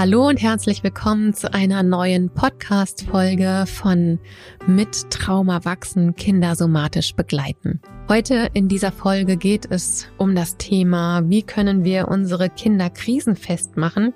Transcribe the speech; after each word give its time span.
Hallo 0.00 0.28
und 0.28 0.40
herzlich 0.40 0.82
willkommen 0.82 1.34
zu 1.34 1.52
einer 1.52 1.82
neuen 1.82 2.30
Podcast-Folge 2.30 3.66
von 3.66 4.18
Mit 4.66 5.10
Trauma 5.10 5.66
wachsen, 5.66 6.16
Kinder 6.16 6.56
somatisch 6.56 7.14
begleiten. 7.14 7.82
Heute 8.08 8.48
in 8.54 8.66
dieser 8.66 8.92
Folge 8.92 9.36
geht 9.36 9.70
es 9.70 10.08
um 10.16 10.34
das 10.34 10.56
Thema, 10.56 11.28
wie 11.28 11.42
können 11.42 11.84
wir 11.84 12.08
unsere 12.08 12.48
Kinder 12.48 12.88
krisenfest 12.88 13.76
machen? 13.76 14.14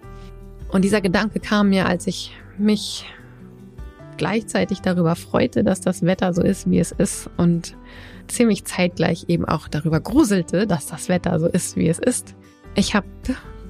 Und 0.70 0.86
dieser 0.86 1.02
Gedanke 1.02 1.38
kam 1.38 1.68
mir, 1.68 1.84
als 1.84 2.06
ich 2.06 2.32
mich 2.56 3.04
gleichzeitig 4.16 4.80
darüber 4.80 5.16
freute, 5.16 5.64
dass 5.64 5.82
das 5.82 6.00
Wetter 6.00 6.32
so 6.32 6.40
ist, 6.40 6.70
wie 6.70 6.78
es 6.78 6.92
ist 6.92 7.28
und 7.36 7.76
ziemlich 8.26 8.64
zeitgleich 8.64 9.26
eben 9.28 9.44
auch 9.44 9.68
darüber 9.68 10.00
gruselte, 10.00 10.66
dass 10.66 10.86
das 10.86 11.10
Wetter 11.10 11.38
so 11.38 11.46
ist, 11.46 11.76
wie 11.76 11.90
es 11.90 11.98
ist. 11.98 12.34
Ich 12.74 12.94
habe 12.94 13.06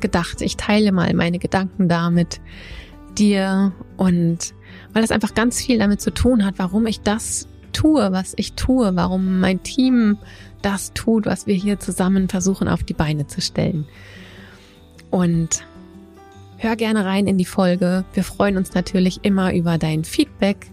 gedacht, 0.05 0.43
ich 0.43 0.59
teile 0.59 0.93
mal 0.93 1.15
meine 1.15 1.39
Gedanken 1.39 1.89
da 1.89 2.11
mit 2.11 2.39
dir 3.17 3.73
und 3.97 4.53
weil 4.93 5.03
es 5.03 5.11
einfach 5.11 5.33
ganz 5.33 5.63
viel 5.63 5.79
damit 5.79 6.03
zu 6.03 6.13
tun 6.13 6.45
hat, 6.45 6.57
warum 6.59 6.87
ich 6.87 7.01
das 7.01 7.49
tue, 7.73 8.13
was 8.13 8.35
ich 8.37 8.53
tue, 8.53 8.95
warum 8.97 9.41
mein 9.41 9.63
Team 9.63 10.19
das 10.61 10.93
tut, 10.93 11.25
was 11.25 11.47
wir 11.47 11.55
hier 11.55 11.81
zusammen 11.81 12.29
versuchen 12.29 12.69
auf 12.69 12.83
die 12.83 12.93
Beine 12.93 13.27
zu 13.27 13.41
stellen. 13.41 13.87
Und 15.11 15.65
hör 16.59 16.77
gerne 16.77 17.07
rein 17.07 17.27
in 17.27 17.39
die 17.39 17.47
Folge. 17.47 18.05
Wir 18.13 18.25
freuen 18.25 18.59
uns 18.59 18.75
natürlich 18.75 19.21
immer 19.23 19.55
über 19.55 19.79
dein 19.79 20.05
Feedback 20.05 20.67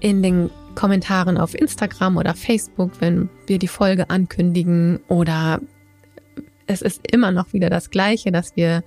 in 0.00 0.22
den 0.22 0.50
Kommentaren 0.74 1.38
auf 1.38 1.54
Instagram 1.54 2.18
oder 2.18 2.34
Facebook, 2.34 2.92
wenn 3.00 3.30
wir 3.46 3.58
die 3.58 3.66
Folge 3.66 4.10
ankündigen 4.10 5.00
oder 5.08 5.60
es 6.68 6.82
ist 6.82 7.10
immer 7.10 7.32
noch 7.32 7.52
wieder 7.52 7.70
das 7.70 7.90
Gleiche, 7.90 8.30
dass 8.30 8.54
wir 8.54 8.84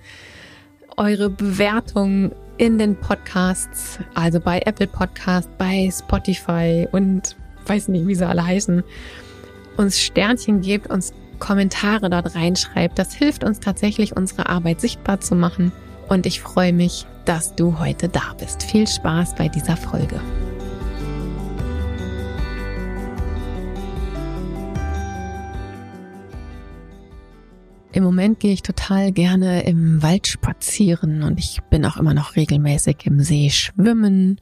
eure 0.96 1.28
Bewertung 1.28 2.32
in 2.56 2.78
den 2.78 2.96
Podcasts, 2.96 3.98
also 4.14 4.40
bei 4.40 4.60
Apple 4.64 4.86
Podcast, 4.86 5.50
bei 5.58 5.90
Spotify 5.92 6.88
und 6.90 7.36
weiß 7.66 7.88
nicht, 7.88 8.06
wie 8.06 8.14
sie 8.14 8.26
alle 8.26 8.46
heißen, 8.46 8.82
uns 9.76 9.98
Sternchen 9.98 10.60
gebt, 10.60 10.90
uns 10.90 11.12
Kommentare 11.38 12.08
dort 12.08 12.34
reinschreibt. 12.36 12.98
Das 12.98 13.12
hilft 13.14 13.42
uns 13.42 13.58
tatsächlich, 13.58 14.16
unsere 14.16 14.48
Arbeit 14.48 14.80
sichtbar 14.80 15.20
zu 15.20 15.34
machen. 15.34 15.72
Und 16.08 16.26
ich 16.26 16.40
freue 16.40 16.72
mich, 16.72 17.06
dass 17.24 17.56
du 17.56 17.78
heute 17.78 18.08
da 18.08 18.34
bist. 18.38 18.62
Viel 18.62 18.86
Spaß 18.86 19.34
bei 19.34 19.48
dieser 19.48 19.76
Folge. 19.76 20.20
Moment 28.12 28.40
gehe 28.40 28.52
ich 28.52 28.60
total 28.60 29.10
gerne 29.10 29.62
im 29.62 30.02
Wald 30.02 30.26
spazieren 30.26 31.22
und 31.22 31.38
ich 31.38 31.62
bin 31.70 31.86
auch 31.86 31.96
immer 31.96 32.12
noch 32.12 32.36
regelmäßig 32.36 33.06
im 33.06 33.20
See 33.20 33.48
schwimmen 33.48 34.38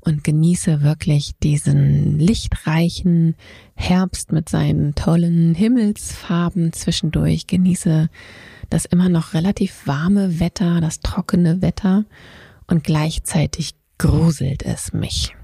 und 0.00 0.22
genieße 0.22 0.82
wirklich 0.82 1.32
diesen 1.42 2.18
lichtreichen 2.18 3.34
Herbst 3.74 4.32
mit 4.32 4.50
seinen 4.50 4.94
tollen 4.96 5.54
Himmelsfarben 5.54 6.74
zwischendurch, 6.74 7.46
genieße 7.46 8.10
das 8.68 8.84
immer 8.84 9.08
noch 9.08 9.32
relativ 9.32 9.86
warme 9.86 10.38
Wetter, 10.38 10.82
das 10.82 11.00
trockene 11.00 11.62
Wetter 11.62 12.04
und 12.66 12.84
gleichzeitig 12.84 13.70
gruselt 13.96 14.62
es 14.62 14.92
mich. 14.92 15.34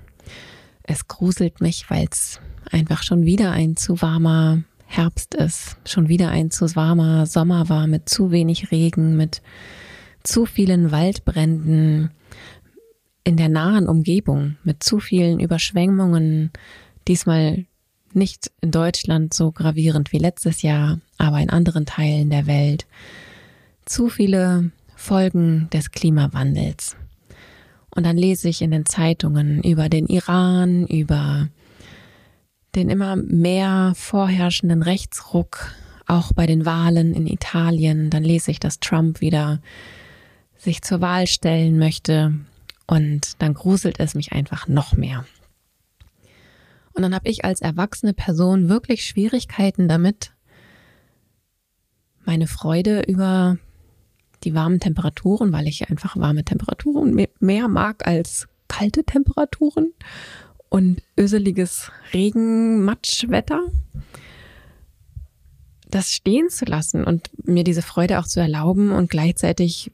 Es 0.83 1.09
gruselt 1.09 1.63
mich, 1.63 1.89
weil 1.89 2.07
es 2.11 2.39
einfach 2.71 3.03
schon 3.03 3.25
wieder 3.25 3.51
ein 3.53 3.77
zu 3.77 4.03
warmer 4.03 4.63
Herbst 4.93 5.35
ist, 5.35 5.79
schon 5.87 6.11
wieder 6.11 6.29
ein 6.29 6.51
zu 6.51 6.77
warmer 6.77 7.25
Sommer 7.25 7.71
war 7.71 7.87
mit 7.87 8.11
zu 8.11 8.31
wenig 8.31 8.71
Regen, 8.71 9.17
mit 9.17 9.41
zu 10.23 10.45
vielen 10.45 10.91
Waldbränden 10.91 12.11
in 13.25 13.39
der 13.39 13.49
nahen 13.49 13.89
Umgebung, 13.89 14.57
mit 14.65 14.83
zu 14.83 15.01
vielen 15.01 15.41
Überschwemmungen, 15.41 16.51
diesmal 17.09 17.65
nicht 18.13 18.51
in 18.61 18.71
Deutschland 18.71 19.33
so 19.33 19.51
gravierend 19.51 20.13
wie 20.13 20.19
letztes 20.19 20.61
Jahr, 20.61 21.01
aber 21.17 21.41
in 21.41 21.49
anderen 21.49 21.87
Teilen 21.87 22.29
der 22.29 22.47
Welt. 22.47 22.87
Zu 23.87 24.11
viele 24.11 24.73
Folgen 24.95 25.71
des 25.73 25.91
Klimawandels. 25.93 26.97
Und 27.95 28.05
dann 28.05 28.19
lese 28.19 28.51
ich 28.51 28.61
in 28.61 28.71
den 28.71 28.85
Zeitungen 28.85 29.63
über 29.63 29.89
den 29.89 30.07
Iran, 30.07 30.87
über 30.87 31.49
den 32.75 32.89
immer 32.89 33.17
mehr 33.17 33.93
vorherrschenden 33.97 34.83
Rechtsruck, 34.83 35.73
auch 36.07 36.33
bei 36.33 36.47
den 36.47 36.65
Wahlen 36.65 37.15
in 37.15 37.27
Italien. 37.27 38.11
Dann 38.11 38.25
lese 38.25 38.51
ich, 38.51 38.61
dass 38.61 38.81
Trump 38.81 39.21
wieder 39.21 39.61
sich 40.57 40.83
zur 40.83 41.01
Wahl 41.01 41.27
stellen 41.27 41.79
möchte 41.79 42.35
und 42.87 43.43
dann 43.43 43.55
gruselt 43.55 44.01
es 44.01 44.15
mich 44.15 44.33
einfach 44.33 44.69
noch 44.69 44.97
mehr. 44.97 45.25
Und 46.95 47.03
dann 47.03 47.15
habe 47.15 47.29
ich 47.29 47.45
als 47.45 47.61
erwachsene 47.61 48.13
Person 48.13 48.69
wirklich 48.69 49.05
Schwierigkeiten 49.05 49.89
damit, 49.89 50.33
meine 52.25 52.47
Freude 52.47 53.03
über 53.09 53.59
die 54.45 54.55
warmen 54.55 54.81
Temperaturen, 54.81 55.53
weil 55.53 55.67
ich 55.67 55.89
einfach 55.91 56.17
warme 56.17 56.45
Temperaturen 56.45 57.27
mehr 57.41 57.69
mag 57.69 58.07
als 58.07 58.47
kalte 58.69 59.05
Temperaturen 59.05 59.93
und 60.73 61.03
öseliges 61.19 61.93
Regen-Matschwetter, 62.15 63.61
das 65.91 66.11
stehen 66.13 66.49
zu 66.49 66.65
lassen 66.65 67.05
und 67.05 67.29
mir 67.47 67.63
diese 67.63 67.83
Freude 67.83 68.19
auch 68.19 68.27
zu 68.27 68.41
erlauben 68.41 68.91
und 68.91 69.11
gleichzeitig 69.11 69.93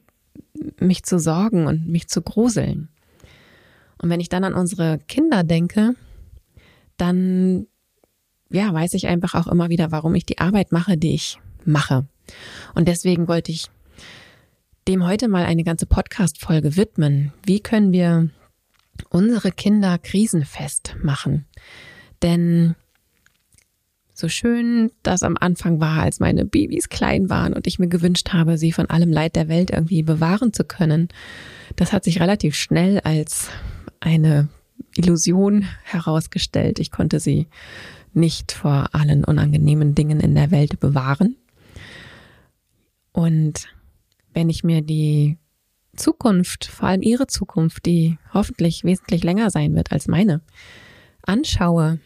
mich 0.79 1.03
zu 1.03 1.19
sorgen 1.19 1.67
und 1.67 1.89
mich 1.89 2.07
zu 2.07 2.21
gruseln. 2.21 2.87
Und 4.01 4.09
wenn 4.09 4.21
ich 4.21 4.29
dann 4.29 4.45
an 4.45 4.53
unsere 4.53 4.99
Kinder 5.09 5.43
denke, 5.43 5.95
dann 6.95 7.67
ja, 8.49 8.73
weiß 8.73 8.93
ich 8.93 9.07
einfach 9.07 9.35
auch 9.35 9.51
immer 9.51 9.67
wieder, 9.67 9.91
warum 9.91 10.15
ich 10.15 10.25
die 10.25 10.37
Arbeit 10.37 10.71
mache, 10.71 10.97
die 10.97 11.13
ich 11.13 11.39
mache. 11.65 12.07
Und 12.73 12.87
deswegen 12.87 13.27
wollte 13.27 13.51
ich 13.51 13.65
dem 14.87 15.05
heute 15.05 15.27
mal 15.27 15.43
eine 15.43 15.65
ganze 15.65 15.87
Podcast-Folge 15.87 16.77
widmen. 16.77 17.33
Wie 17.45 17.59
können 17.59 17.91
wir 17.91 18.29
unsere 19.09 19.51
Kinder 19.51 19.97
krisenfest 19.97 20.95
machen. 21.01 21.45
Denn 22.21 22.75
so 24.13 24.27
schön 24.27 24.91
das 25.01 25.23
am 25.23 25.37
Anfang 25.39 25.79
war, 25.79 26.01
als 26.01 26.19
meine 26.19 26.43
Babys 26.43 26.89
klein 26.89 27.29
waren 27.29 27.53
und 27.53 27.67
ich 27.67 27.79
mir 27.79 27.87
gewünscht 27.87 28.33
habe, 28.33 28.57
sie 28.57 28.73
von 28.73 28.89
allem 28.89 29.11
Leid 29.11 29.35
der 29.35 29.47
Welt 29.47 29.71
irgendwie 29.71 30.03
bewahren 30.03 30.51
zu 30.51 30.65
können, 30.65 31.07
das 31.77 31.93
hat 31.93 32.03
sich 32.03 32.19
relativ 32.19 32.55
schnell 32.55 32.99
als 32.99 33.49
eine 34.01 34.49
Illusion 34.95 35.65
herausgestellt. 35.83 36.79
Ich 36.79 36.91
konnte 36.91 37.19
sie 37.19 37.47
nicht 38.13 38.51
vor 38.51 38.89
allen 38.93 39.23
unangenehmen 39.23 39.95
Dingen 39.95 40.19
in 40.19 40.35
der 40.35 40.51
Welt 40.51 40.79
bewahren. 40.79 41.37
Und 43.11 43.67
wenn 44.33 44.49
ich 44.49 44.63
mir 44.63 44.81
die 44.81 45.37
Zukunft, 45.99 46.65
vor 46.65 46.89
allem 46.89 47.01
ihre 47.01 47.27
Zukunft, 47.27 47.85
die 47.85 48.17
hoffentlich 48.33 48.83
wesentlich 48.83 49.23
länger 49.23 49.51
sein 49.51 49.75
wird 49.75 49.91
als 49.91 50.07
meine, 50.07 50.41
anschaue, 51.21 51.99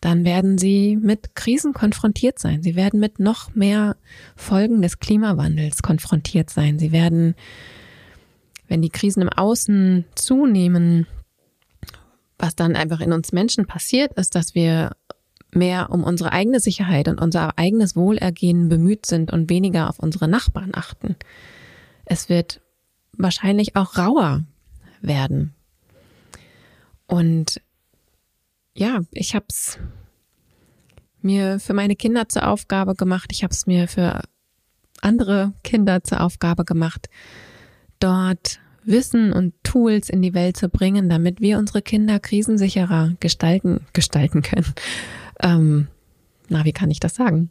dann 0.00 0.24
werden 0.24 0.58
sie 0.58 0.96
mit 0.96 1.34
Krisen 1.34 1.72
konfrontiert 1.72 2.38
sein. 2.38 2.62
Sie 2.62 2.76
werden 2.76 3.00
mit 3.00 3.18
noch 3.18 3.54
mehr 3.54 3.96
Folgen 4.34 4.82
des 4.82 4.98
Klimawandels 4.98 5.82
konfrontiert 5.82 6.50
sein. 6.50 6.78
Sie 6.78 6.92
werden, 6.92 7.34
wenn 8.68 8.82
die 8.82 8.90
Krisen 8.90 9.22
im 9.22 9.28
Außen 9.28 10.04
zunehmen, 10.14 11.06
was 12.38 12.54
dann 12.54 12.76
einfach 12.76 13.00
in 13.00 13.12
uns 13.12 13.32
Menschen 13.32 13.66
passiert 13.66 14.12
ist, 14.14 14.34
dass 14.34 14.54
wir 14.54 14.92
mehr 15.52 15.90
um 15.90 16.04
unsere 16.04 16.32
eigene 16.32 16.60
Sicherheit 16.60 17.08
und 17.08 17.20
unser 17.20 17.58
eigenes 17.58 17.96
Wohlergehen 17.96 18.68
bemüht 18.68 19.06
sind 19.06 19.32
und 19.32 19.48
weniger 19.48 19.88
auf 19.88 19.98
unsere 19.98 20.28
Nachbarn 20.28 20.72
achten. 20.74 21.16
Es 22.04 22.28
wird 22.28 22.60
wahrscheinlich 23.18 23.76
auch 23.76 23.96
rauer 23.98 24.44
werden. 25.00 25.54
Und 27.06 27.60
ja, 28.74 29.00
ich 29.12 29.34
habe 29.34 29.46
es 29.48 29.78
mir 31.22 31.58
für 31.58 31.74
meine 31.74 31.96
Kinder 31.96 32.28
zur 32.28 32.48
Aufgabe 32.48 32.94
gemacht, 32.94 33.30
ich 33.32 33.42
habe 33.42 33.52
es 33.52 33.66
mir 33.66 33.88
für 33.88 34.22
andere 35.00 35.52
Kinder 35.62 36.02
zur 36.04 36.20
Aufgabe 36.20 36.64
gemacht, 36.64 37.08
dort 38.00 38.60
Wissen 38.84 39.32
und 39.32 39.52
Tools 39.64 40.08
in 40.08 40.22
die 40.22 40.34
Welt 40.34 40.56
zu 40.56 40.68
bringen, 40.68 41.08
damit 41.08 41.40
wir 41.40 41.58
unsere 41.58 41.82
Kinder 41.82 42.20
krisensicherer 42.20 43.14
gestalten, 43.18 43.80
gestalten 43.92 44.42
können. 44.42 44.72
Ähm, 45.42 45.88
na, 46.48 46.64
wie 46.64 46.72
kann 46.72 46.90
ich 46.90 47.00
das 47.00 47.16
sagen? 47.16 47.50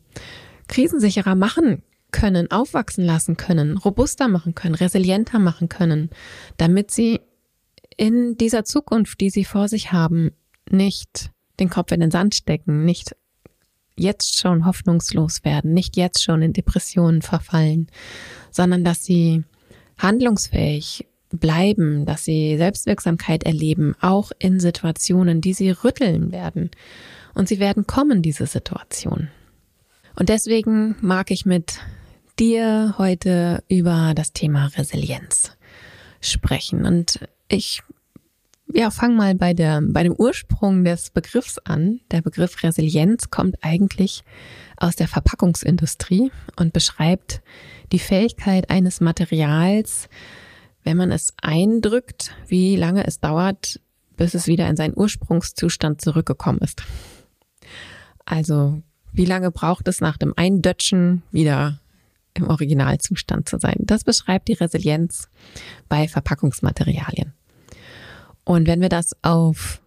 Krisensicherer 0.67 1.35
machen 1.35 1.83
können, 2.15 2.49
aufwachsen 2.49 3.03
lassen 3.03 3.35
können, 3.35 3.77
robuster 3.77 4.29
machen 4.29 4.55
können, 4.55 4.75
resilienter 4.75 5.37
machen 5.37 5.67
können, 5.67 6.09
damit 6.55 6.89
sie 6.89 7.19
in 7.97 8.37
dieser 8.37 8.63
Zukunft, 8.63 9.19
die 9.19 9.29
sie 9.29 9.43
vor 9.43 9.67
sich 9.67 9.91
haben, 9.91 10.31
nicht 10.69 11.29
den 11.59 11.69
Kopf 11.69 11.91
in 11.91 11.99
den 11.99 12.11
Sand 12.11 12.33
stecken, 12.33 12.85
nicht 12.85 13.17
jetzt 13.97 14.37
schon 14.37 14.65
hoffnungslos 14.65 15.43
werden, 15.43 15.73
nicht 15.73 15.97
jetzt 15.97 16.23
schon 16.23 16.41
in 16.41 16.53
Depressionen 16.53 17.21
verfallen, 17.21 17.87
sondern 18.49 18.85
dass 18.85 19.03
sie 19.03 19.43
handlungsfähig 19.97 21.05
bleiben, 21.31 22.05
dass 22.05 22.23
sie 22.23 22.55
Selbstwirksamkeit 22.55 23.43
erleben, 23.43 23.93
auch 23.99 24.31
in 24.39 24.61
Situationen, 24.61 25.41
die 25.41 25.53
sie 25.53 25.71
rütteln 25.71 26.31
werden. 26.31 26.71
Und 27.33 27.49
sie 27.49 27.59
werden 27.59 27.85
kommen, 27.85 28.21
diese 28.21 28.47
Situationen. 28.47 29.29
Und 30.15 30.29
deswegen 30.29 30.95
mag 31.01 31.29
ich 31.29 31.45
mit 31.45 31.81
dir 32.39 32.95
heute 32.97 33.63
über 33.67 34.13
das 34.15 34.33
Thema 34.33 34.67
Resilienz 34.75 35.51
sprechen. 36.21 36.85
Und 36.85 37.19
ich 37.47 37.81
ja, 38.73 38.89
fang 38.89 39.15
mal 39.15 39.35
bei 39.35 39.53
der, 39.53 39.81
bei 39.81 40.03
dem 40.03 40.13
Ursprung 40.13 40.83
des 40.83 41.11
Begriffs 41.11 41.59
an. 41.59 42.01
Der 42.11 42.21
Begriff 42.21 42.63
Resilienz 42.63 43.29
kommt 43.29 43.55
eigentlich 43.61 44.23
aus 44.77 44.95
der 44.95 45.07
Verpackungsindustrie 45.07 46.31
und 46.57 46.73
beschreibt 46.73 47.41
die 47.91 47.99
Fähigkeit 47.99 48.69
eines 48.69 49.01
Materials, 49.01 50.09
wenn 50.83 50.97
man 50.97 51.11
es 51.11 51.33
eindrückt, 51.41 52.35
wie 52.47 52.75
lange 52.75 53.05
es 53.05 53.19
dauert, 53.19 53.79
bis 54.17 54.33
es 54.33 54.47
wieder 54.47 54.67
in 54.67 54.75
seinen 54.75 54.97
Ursprungszustand 54.97 56.01
zurückgekommen 56.01 56.59
ist. 56.59 56.83
Also, 58.25 58.81
wie 59.11 59.25
lange 59.25 59.51
braucht 59.51 59.87
es 59.87 60.01
nach 60.01 60.17
dem 60.17 60.33
Eindötschen 60.35 61.23
wieder 61.31 61.79
im 62.35 62.47
Originalzustand 62.47 63.49
zu 63.49 63.57
sein? 63.59 63.77
Das 63.79 64.03
beschreibt 64.03 64.47
die 64.47 64.53
Resilienz 64.53 65.29
bei 65.89 66.07
Verpackungsmaterialien. 66.07 67.33
Und 68.43 68.67
wenn 68.67 68.81
wir 68.81 68.89
das 68.89 69.15
auf 69.23 69.81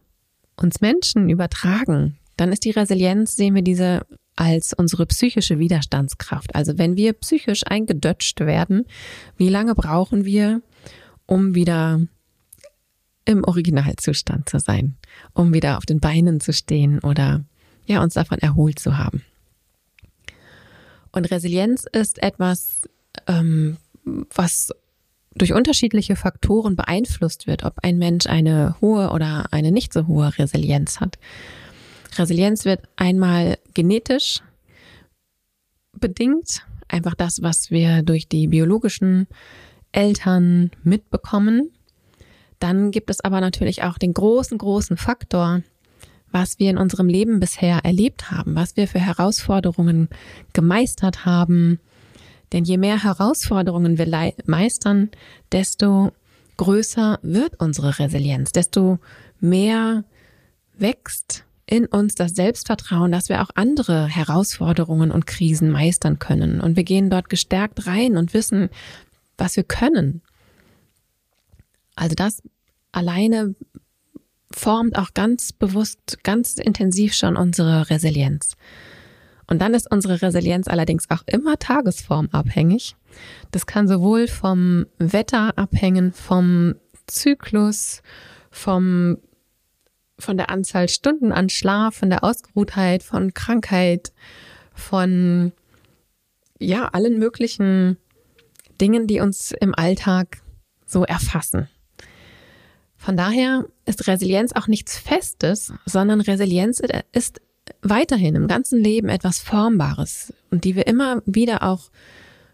uns 0.56 0.81
Menschen 0.81 1.31
übertragen, 1.31 2.19
dann 2.37 2.53
ist 2.53 2.65
die 2.65 2.71
Resilienz, 2.71 3.37
sehen 3.37 3.55
wir 3.55 3.62
diese 3.62 4.06
als 4.37 4.73
unsere 4.73 5.06
psychische 5.06 5.59
Widerstandskraft. 5.59 6.55
Also 6.55 6.79
wenn 6.79 6.97
wir 6.97 7.12
psychisch 7.15 7.62
eingedötscht 7.67 8.39
werden, 8.41 8.85
wie 9.37 9.49
lange 9.49 9.75
brauchen 9.75 10.25
wir, 10.25 10.62
um 11.27 11.55
wieder 11.56 12.00
im 13.25 13.45
Originalzustand 13.45 14.49
zu 14.49 14.59
sein, 14.61 14.97
um 15.35 15.53
wieder 15.53 15.77
auf 15.77 15.87
den 15.87 15.99
Beinen 15.99 16.41
zu 16.41 16.53
stehen 16.53 17.00
oder 17.00 17.45
ja, 17.87 18.03
uns 18.03 18.15
davon 18.15 18.39
erholt 18.39 18.79
zu 18.79 18.97
haben. 18.97 19.23
Und 21.13 21.31
Resilienz 21.31 21.85
ist 21.93 22.23
etwas, 22.23 22.83
ähm, 23.27 23.79
was 24.05 24.71
durch 25.35 25.53
unterschiedliche 25.53 26.17
Faktoren 26.17 26.77
beeinflusst 26.77 27.47
wird, 27.47 27.65
ob 27.65 27.75
ein 27.83 27.99
Mensch 27.99 28.27
eine 28.27 28.77
hohe 28.81 29.11
oder 29.11 29.47
eine 29.53 29.71
nicht 29.71 29.93
so 29.93 30.07
hohe 30.07 30.37
Resilienz 30.37 31.01
hat. 31.01 31.19
Resilienz 32.17 32.65
wird 32.65 32.83
einmal 32.97 33.59
genetisch 33.75 34.41
bedingt, 35.93 36.63
einfach 36.89 37.15
das, 37.15 37.43
was 37.43 37.71
wir 37.71 38.03
durch 38.03 38.29
die 38.29 38.49
biologischen 38.49 39.27
Eltern 39.93 40.71
mitbekommen. 40.83 41.71
Dann 42.59 42.91
gibt 42.91 43.11
es 43.11 43.21
aber 43.21 43.41
natürlich 43.41 43.83
auch 43.85 43.99
den 43.99 44.15
großen, 44.15 44.59
großen 44.59 44.97
Faktor, 44.97 45.63
was 46.31 46.59
wir 46.59 46.71
in 46.71 46.79
unserem 46.79 47.09
Leben 47.09 47.41
bisher 47.41 47.85
erlebt 47.85 48.31
haben, 48.31 48.55
was 48.55 48.77
wir 48.77 48.89
für 48.89 49.01
Herausforderungen 49.01 50.09
gemeistert 50.53 51.25
haben, 51.25 51.81
denn 52.53 52.65
je 52.65 52.79
mehr 52.79 53.03
Herausforderungen 53.03 53.99
wir 53.99 54.33
meistern, 54.47 55.11
desto 55.53 56.13
größer 56.57 57.19
wird 57.23 57.61
unsere 57.61 57.99
Resilienz, 57.99 58.53
desto 58.53 58.99
mehr 59.41 60.05
wächst 60.77 61.45
in 61.67 61.85
uns 61.87 62.15
das 62.15 62.35
Selbstvertrauen, 62.35 63.13
dass 63.13 63.29
wir 63.29 63.43
auch 63.43 63.51
andere 63.55 64.07
Herausforderungen 64.07 65.11
und 65.11 65.27
Krisen 65.27 65.71
meistern 65.71 66.19
können. 66.19 66.61
Und 66.61 66.77
wir 66.77 66.85
gehen 66.85 67.11
dort 67.11 67.29
gestärkt 67.29 67.87
rein 67.87 68.17
und 68.17 68.33
wissen, 68.33 68.71
was 69.37 69.57
wir 69.57 69.65
können. 69.65 70.23
Also 71.95 72.15
das 72.15 72.43
alleine 72.91 73.55
formt 74.55 74.97
auch 74.99 75.15
ganz 75.15 75.53
bewusst, 75.53 76.19
ganz 76.23 76.56
intensiv 76.56 77.15
schon 77.15 77.37
unsere 77.37 77.91
Resilienz. 77.91 78.56
Und 79.47 79.61
dann 79.62 79.75
ist 79.75 79.91
unsere 79.91 80.21
Resilienz 80.21 80.69
allerdings 80.69 81.09
auch 81.11 81.23
immer 81.27 81.59
tagesformabhängig. 81.59 82.97
Das 83.50 83.67
kann 83.67 83.89
sowohl 83.89 84.29
vom 84.29 84.87
Wetter 84.99 85.56
abhängen, 85.56 86.12
vom 86.12 86.75
Zyklus, 87.06 88.03
vom, 88.50 89.19
von 90.19 90.37
der 90.37 90.50
Anzahl 90.50 90.89
Stunden 90.89 91.33
an 91.33 91.49
Schlaf, 91.49 91.97
von 91.97 92.11
der 92.11 92.25
Ausgeruhtheit, 92.25 93.03
von 93.03 93.33
Krankheit, 93.33 94.12
von, 94.75 95.53
ja, 96.59 96.89
allen 96.89 97.19
möglichen 97.19 97.97
Dingen, 98.81 99.06
die 99.06 99.21
uns 99.21 99.53
im 99.53 99.75
Alltag 99.75 100.43
so 100.85 101.05
erfassen. 101.05 101.69
Von 103.09 103.17
daher 103.17 103.65
ist 103.87 104.07
Resilienz 104.07 104.53
auch 104.53 104.67
nichts 104.67 104.99
Festes, 104.99 105.73
sondern 105.87 106.21
Resilienz 106.21 106.83
ist 107.13 107.41
weiterhin 107.81 108.35
im 108.35 108.49
ganzen 108.49 108.85
Leben 108.85 109.09
etwas 109.09 109.39
Formbares 109.39 110.35
und 110.51 110.65
die 110.65 110.77
wir 110.77 110.87
immer 110.87 111.23
wieder 111.25 111.63
auch 111.63 111.91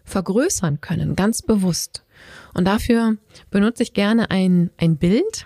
vergrößern 0.05 0.79
können, 0.79 1.17
ganz 1.17 1.41
bewusst. 1.41 2.05
Und 2.53 2.63
dafür 2.63 3.17
benutze 3.51 3.83
ich 3.83 3.91
gerne 3.91 4.31
ein, 4.31 4.69
ein 4.77 4.95
Bild. 4.95 5.45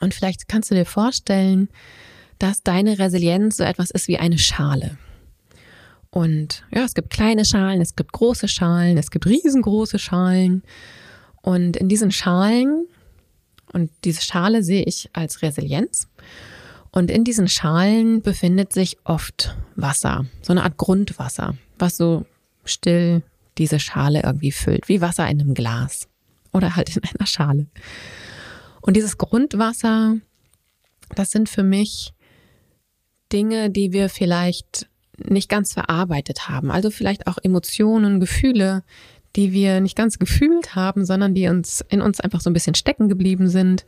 Und 0.00 0.12
vielleicht 0.12 0.48
kannst 0.48 0.70
du 0.70 0.74
dir 0.74 0.84
vorstellen, 0.84 1.70
dass 2.38 2.62
deine 2.62 2.98
Resilienz 2.98 3.56
so 3.56 3.64
etwas 3.64 3.90
ist 3.90 4.06
wie 4.06 4.18
eine 4.18 4.36
Schale. 4.36 4.98
Und 6.10 6.66
ja, 6.70 6.84
es 6.84 6.92
gibt 6.92 7.08
kleine 7.08 7.46
Schalen, 7.46 7.80
es 7.80 7.96
gibt 7.96 8.12
große 8.12 8.48
Schalen, 8.48 8.98
es 8.98 9.10
gibt 9.10 9.24
riesengroße 9.24 9.98
Schalen. 9.98 10.62
Und 11.40 11.78
in 11.78 11.88
diesen 11.88 12.10
Schalen, 12.10 12.86
und 13.72 13.90
diese 14.04 14.22
Schale 14.22 14.62
sehe 14.62 14.84
ich 14.84 15.10
als 15.12 15.42
Resilienz. 15.42 16.08
Und 16.92 17.10
in 17.10 17.22
diesen 17.22 17.48
Schalen 17.48 18.20
befindet 18.20 18.72
sich 18.72 18.98
oft 19.04 19.56
Wasser, 19.76 20.26
so 20.42 20.52
eine 20.52 20.64
Art 20.64 20.76
Grundwasser, 20.76 21.56
was 21.78 21.96
so 21.96 22.26
still 22.64 23.22
diese 23.58 23.78
Schale 23.78 24.22
irgendwie 24.24 24.50
füllt, 24.50 24.88
wie 24.88 25.00
Wasser 25.00 25.28
in 25.28 25.40
einem 25.40 25.54
Glas 25.54 26.08
oder 26.52 26.74
halt 26.74 26.96
in 26.96 27.02
einer 27.04 27.26
Schale. 27.26 27.66
Und 28.80 28.96
dieses 28.96 29.18
Grundwasser, 29.18 30.16
das 31.14 31.30
sind 31.30 31.48
für 31.48 31.62
mich 31.62 32.12
Dinge, 33.32 33.70
die 33.70 33.92
wir 33.92 34.08
vielleicht 34.08 34.88
nicht 35.16 35.48
ganz 35.48 35.74
verarbeitet 35.74 36.48
haben. 36.48 36.70
Also 36.70 36.90
vielleicht 36.90 37.26
auch 37.26 37.38
Emotionen, 37.42 38.20
Gefühle, 38.20 38.82
die 39.36 39.52
wir 39.52 39.80
nicht 39.80 39.96
ganz 39.96 40.18
gefühlt 40.18 40.74
haben, 40.74 41.04
sondern 41.04 41.34
die 41.34 41.48
uns 41.48 41.84
in 41.88 42.00
uns 42.02 42.20
einfach 42.20 42.40
so 42.40 42.50
ein 42.50 42.54
bisschen 42.54 42.74
stecken 42.74 43.08
geblieben 43.08 43.48
sind, 43.48 43.84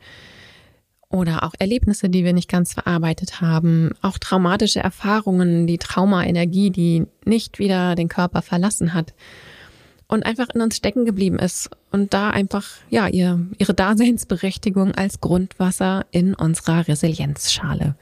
oder 1.13 1.43
auch 1.43 1.53
Erlebnisse, 1.59 2.09
die 2.09 2.23
wir 2.23 2.33
nicht 2.33 2.49
ganz 2.49 2.73
verarbeitet 2.73 3.39
haben, 3.39 3.91
auch 4.01 4.17
traumatische 4.17 4.79
Erfahrungen, 4.79 5.67
die 5.67 5.77
Traumaenergie, 5.77 6.71
die 6.71 7.05
nicht 7.23 7.59
wieder 7.59 7.93
den 7.93 8.09
Körper 8.09 8.41
verlassen 8.41 8.95
hat 8.95 9.13
und 10.07 10.25
einfach 10.25 10.49
in 10.55 10.61
uns 10.61 10.75
stecken 10.75 11.05
geblieben 11.05 11.37
ist 11.37 11.69
und 11.91 12.15
da 12.15 12.31
einfach 12.31 12.67
ja 12.89 13.07
ihr, 13.07 13.45
ihre 13.59 13.75
Daseinsberechtigung 13.75 14.95
als 14.95 15.21
Grundwasser 15.21 16.07
in 16.09 16.33
unserer 16.33 16.87
Resilienzschale 16.87 17.95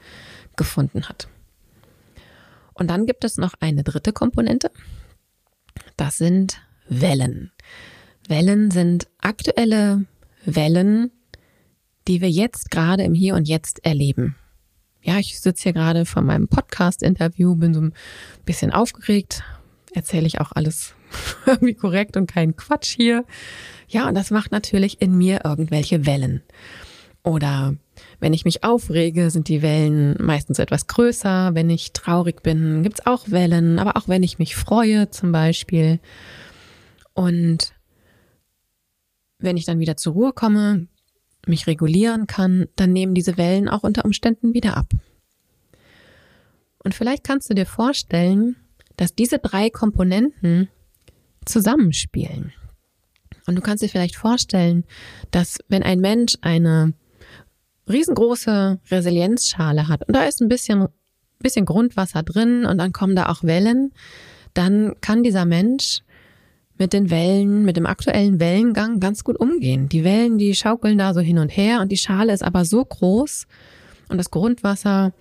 gefunden 0.56 1.06
hat. 1.06 1.28
Und 2.72 2.88
dann 2.88 3.04
gibt 3.04 3.24
es 3.24 3.36
noch 3.36 3.52
eine 3.60 3.82
dritte 3.82 4.14
Komponente. 4.14 4.70
Das 5.98 6.16
sind 6.16 6.62
Wellen. 6.88 7.52
Wellen 8.28 8.70
sind 8.70 9.08
aktuelle 9.18 10.04
Wellen, 10.44 11.10
die 12.08 12.20
wir 12.20 12.30
jetzt 12.30 12.70
gerade 12.70 13.02
im 13.02 13.14
Hier 13.14 13.34
und 13.34 13.48
Jetzt 13.48 13.84
erleben. 13.84 14.36
Ja, 15.02 15.18
ich 15.18 15.40
sitze 15.40 15.64
hier 15.64 15.72
gerade 15.72 16.04
vor 16.06 16.22
meinem 16.22 16.48
Podcast-Interview, 16.48 17.56
bin 17.56 17.74
so 17.74 17.80
ein 17.80 17.94
bisschen 18.44 18.72
aufgeregt, 18.72 19.42
erzähle 19.92 20.26
ich 20.26 20.40
auch 20.40 20.52
alles 20.52 20.94
irgendwie 21.46 21.74
korrekt 21.74 22.16
und 22.16 22.26
kein 22.26 22.56
Quatsch 22.56 22.94
hier. 22.94 23.24
Ja, 23.88 24.08
und 24.08 24.14
das 24.14 24.30
macht 24.30 24.52
natürlich 24.52 25.02
in 25.02 25.16
mir 25.18 25.40
irgendwelche 25.44 26.06
Wellen. 26.06 26.42
Oder 27.24 27.74
wenn 28.20 28.32
ich 28.32 28.44
mich 28.44 28.64
aufrege, 28.64 29.30
sind 29.30 29.48
die 29.48 29.62
Wellen 29.62 30.16
meistens 30.20 30.58
etwas 30.58 30.86
größer. 30.86 31.50
Wenn 31.54 31.70
ich 31.70 31.92
traurig 31.92 32.42
bin, 32.42 32.82
gibt's 32.82 33.06
auch 33.06 33.30
Wellen. 33.30 33.78
Aber 33.78 33.96
auch 33.96 34.08
wenn 34.08 34.22
ich 34.22 34.38
mich 34.38 34.56
freue 34.56 35.10
zum 35.10 35.30
Beispiel. 35.30 36.00
Und 37.14 37.74
wenn 39.38 39.56
ich 39.56 39.64
dann 39.64 39.78
wieder 39.78 39.96
zur 39.96 40.14
Ruhe 40.14 40.32
komme, 40.32 40.86
mich 41.46 41.66
regulieren 41.66 42.26
kann, 42.26 42.68
dann 42.76 42.92
nehmen 42.92 43.14
diese 43.14 43.36
Wellen 43.36 43.68
auch 43.68 43.82
unter 43.82 44.04
Umständen 44.04 44.54
wieder 44.54 44.76
ab. 44.76 44.88
Und 46.78 46.94
vielleicht 46.94 47.24
kannst 47.24 47.50
du 47.50 47.54
dir 47.54 47.66
vorstellen, 47.66 48.56
dass 48.96 49.14
diese 49.14 49.38
drei 49.38 49.70
Komponenten 49.70 50.68
zusammenspielen. 51.44 52.52
Und 53.46 53.56
du 53.56 53.60
kannst 53.60 53.82
dir 53.82 53.88
vielleicht 53.88 54.16
vorstellen, 54.16 54.84
dass 55.30 55.58
wenn 55.68 55.82
ein 55.82 56.00
Mensch 56.00 56.36
eine 56.42 56.92
riesengroße 57.88 58.80
Resilienzschale 58.90 59.88
hat 59.88 60.06
und 60.06 60.14
da 60.14 60.24
ist 60.24 60.40
ein 60.40 60.48
bisschen, 60.48 60.86
bisschen 61.40 61.66
Grundwasser 61.66 62.22
drin 62.22 62.64
und 62.64 62.78
dann 62.78 62.92
kommen 62.92 63.16
da 63.16 63.28
auch 63.28 63.42
Wellen, 63.42 63.92
dann 64.54 64.94
kann 65.00 65.24
dieser 65.24 65.44
Mensch 65.44 66.02
mit 66.78 66.92
den 66.92 67.10
Wellen, 67.10 67.64
mit 67.64 67.76
dem 67.76 67.86
aktuellen 67.86 68.40
Wellengang 68.40 69.00
ganz 69.00 69.24
gut 69.24 69.38
umgehen. 69.38 69.88
Die 69.88 70.04
Wellen, 70.04 70.38
die 70.38 70.54
schaukeln 70.54 70.98
da 70.98 71.14
so 71.14 71.20
hin 71.20 71.38
und 71.38 71.50
her 71.50 71.80
und 71.80 71.92
die 71.92 71.96
Schale 71.96 72.32
ist 72.32 72.42
aber 72.42 72.64
so 72.64 72.84
groß 72.84 73.46
und 74.08 74.18
das 74.18 74.30
Grundwasser 74.30 75.12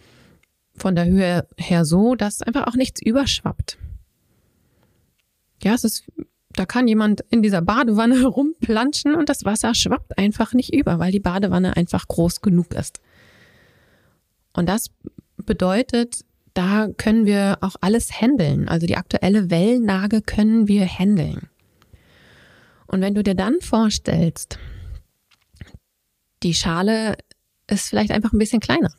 von 0.76 0.96
der 0.96 1.06
Höhe 1.06 1.48
her 1.58 1.86
so, 1.86 2.16
dass 2.16 2.42
einfach 2.42 2.68
auch 2.68 2.76
nichts 2.76 3.02
überschwappt. 3.02 3.78
Ja, 5.64 5.76
es 5.76 5.84
ist, 5.84 6.06
da 6.54 6.66
kann 6.66 6.88
jemand 6.88 7.22
in 7.30 7.42
dieser 7.42 7.62
Badewanne 7.62 8.26
rumplanschen 8.26 9.16
und 9.16 9.30
das 9.30 9.46
Wasser 9.46 9.76
schwappt 9.76 10.18
einfach 10.18 10.54
nicht 10.54 10.74
über, 10.74 11.00
weil 11.00 11.12
die 11.12 11.20
Badewanne 11.20 11.76
einfach 11.76 12.08
groß 12.08 12.42
genug 12.42 12.74
ist. 12.74 13.02
Und 14.54 14.68
das 14.68 14.88
bedeutet, 15.38 16.26
da 16.54 16.88
können 16.98 17.26
wir 17.26 17.58
auch 17.62 17.76
alles 17.82 18.22
handeln. 18.22 18.68
Also 18.68 18.88
die 18.88 18.98
aktuelle 18.98 19.50
Wellenlage 19.50 20.22
können 20.22 20.68
wir 20.68 20.86
handeln. 20.86 21.50
Und 22.88 23.02
wenn 23.02 23.16
du 23.16 23.24
dir 23.24 23.36
dann 23.36 23.62
vorstellst, 23.62 24.60
die 26.44 26.54
Schale 26.54 27.16
ist 27.68 27.88
vielleicht 27.88 28.12
einfach 28.12 28.34
ein 28.34 28.40
bisschen 28.40 28.60
kleiner. 28.60 28.94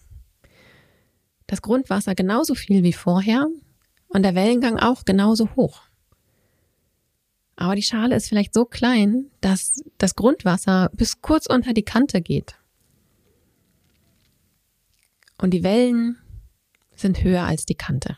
Das 1.47 1.61
Grundwasser 1.61 2.15
genauso 2.15 2.55
viel 2.55 2.83
wie 2.83 2.95
vorher 2.95 3.47
und 4.09 4.23
der 4.23 4.35
Wellengang 4.35 4.79
auch 4.79 5.05
genauso 5.05 5.55
hoch. 5.57 5.83
Aber 7.57 7.75
die 7.75 7.83
Schale 7.83 8.17
ist 8.17 8.29
vielleicht 8.29 8.55
so 8.55 8.65
klein, 8.65 9.27
dass 9.43 9.83
das 9.99 10.15
Grundwasser 10.15 10.91
bis 10.95 11.21
kurz 11.21 11.47
unter 11.47 11.75
die 11.75 11.85
Kante 11.85 12.23
geht. 12.23 12.57
Und 15.39 15.51
die 15.51 15.63
Wellen 15.63 16.22
sind 17.03 17.23
höher 17.23 17.43
als 17.43 17.67
die 17.67 17.75
Kante. 17.75 18.17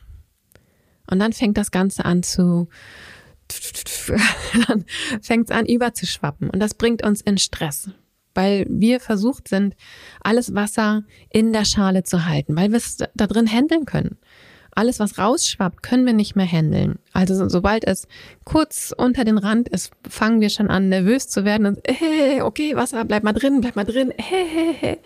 Und 1.10 1.18
dann 1.18 1.32
fängt 1.32 1.58
das 1.58 1.70
Ganze 1.70 2.04
an 2.04 2.22
zu, 2.22 2.68
dann 4.68 4.84
fängt 5.20 5.50
es 5.50 5.56
an 5.56 5.66
überzuschwappen. 5.66 6.50
Und 6.50 6.60
das 6.60 6.74
bringt 6.74 7.04
uns 7.04 7.20
in 7.20 7.38
Stress, 7.38 7.90
weil 8.34 8.66
wir 8.68 9.00
versucht 9.00 9.48
sind, 9.48 9.74
alles 10.22 10.54
Wasser 10.54 11.02
in 11.30 11.52
der 11.52 11.64
Schale 11.64 12.04
zu 12.04 12.24
halten, 12.24 12.56
weil 12.56 12.70
wir 12.70 12.78
es 12.78 12.96
da 12.96 13.26
drin 13.26 13.50
handeln 13.50 13.84
können. 13.84 14.18
Alles, 14.76 14.98
was 14.98 15.18
rausschwappt, 15.18 15.84
können 15.84 16.04
wir 16.04 16.14
nicht 16.14 16.34
mehr 16.34 16.50
handeln. 16.50 16.98
Also 17.12 17.48
sobald 17.48 17.84
es 17.86 18.08
kurz 18.44 18.92
unter 18.96 19.24
den 19.24 19.38
Rand 19.38 19.68
ist, 19.68 19.92
fangen 20.08 20.40
wir 20.40 20.50
schon 20.50 20.68
an, 20.68 20.88
nervös 20.88 21.28
zu 21.28 21.44
werden 21.44 21.66
und 21.66 21.78
hey, 21.86 22.42
okay, 22.42 22.74
Wasser, 22.74 23.04
bleib 23.04 23.22
mal 23.22 23.32
drin, 23.32 23.60
bleib 23.60 23.76
mal 23.76 23.84
drin. 23.84 24.12
Hey, 24.16 24.46
hey, 24.48 24.76
hey. 24.76 24.98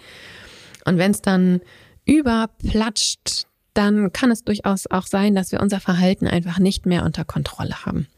Und 0.87 0.97
wenn 0.97 1.11
es 1.11 1.20
dann 1.20 1.61
überplatscht, 2.06 3.48
dann 3.78 4.12
kann 4.12 4.32
es 4.32 4.42
durchaus 4.42 4.88
auch 4.88 5.06
sein, 5.06 5.37
dass 5.37 5.52
wir 5.52 5.61
unser 5.61 5.78
Verhalten 5.78 6.26
einfach 6.26 6.58
nicht 6.58 6.85
mehr 6.85 7.04
unter 7.04 7.25
Kontrolle 7.25 7.87
haben. 7.87 8.08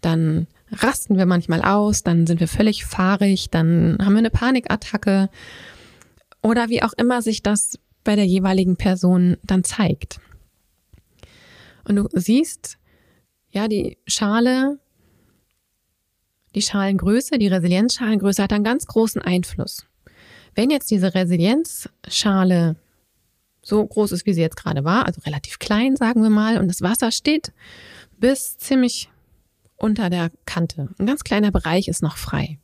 Dann 0.00 0.48
rasten 0.72 1.16
wir 1.16 1.24
manchmal 1.24 1.62
aus, 1.62 2.02
dann 2.02 2.26
sind 2.26 2.40
wir 2.40 2.48
völlig 2.48 2.84
fahrig, 2.84 3.48
dann 3.48 3.98
haben 4.00 4.14
wir 4.14 4.18
eine 4.18 4.30
Panikattacke 4.30 5.30
oder 6.42 6.68
wie 6.68 6.82
auch 6.82 6.94
immer 6.94 7.22
sich 7.22 7.44
das 7.44 7.78
bei 8.02 8.16
der 8.16 8.26
jeweiligen 8.26 8.74
Person 8.74 9.36
dann 9.44 9.62
zeigt. 9.62 10.18
Und 11.84 11.94
du 11.94 12.08
siehst, 12.12 12.76
ja, 13.52 13.68
die 13.68 13.98
Schale, 14.04 14.80
die 16.56 16.62
Schalengröße, 16.62 17.38
die 17.38 17.46
Resilienzschalengröße 17.46 18.42
hat 18.42 18.52
einen 18.52 18.64
ganz 18.64 18.86
großen 18.86 19.22
Einfluss. 19.22 19.86
Wenn 20.56 20.70
jetzt 20.70 20.90
diese 20.90 21.14
Resilienzschale 21.14 22.74
so 23.68 23.86
groß 23.86 24.12
ist, 24.12 24.26
wie 24.26 24.32
sie 24.32 24.40
jetzt 24.40 24.56
gerade 24.56 24.84
war, 24.84 25.06
also 25.06 25.20
relativ 25.22 25.58
klein, 25.58 25.96
sagen 25.96 26.22
wir 26.22 26.30
mal, 26.30 26.58
und 26.58 26.68
das 26.68 26.82
Wasser 26.82 27.12
steht 27.12 27.52
bis 28.18 28.56
ziemlich 28.56 29.10
unter 29.76 30.10
der 30.10 30.30
Kante. 30.46 30.88
Ein 30.98 31.06
ganz 31.06 31.22
kleiner 31.22 31.52
Bereich 31.52 31.88
ist 31.88 32.02
noch 32.02 32.16
frei. 32.16 32.58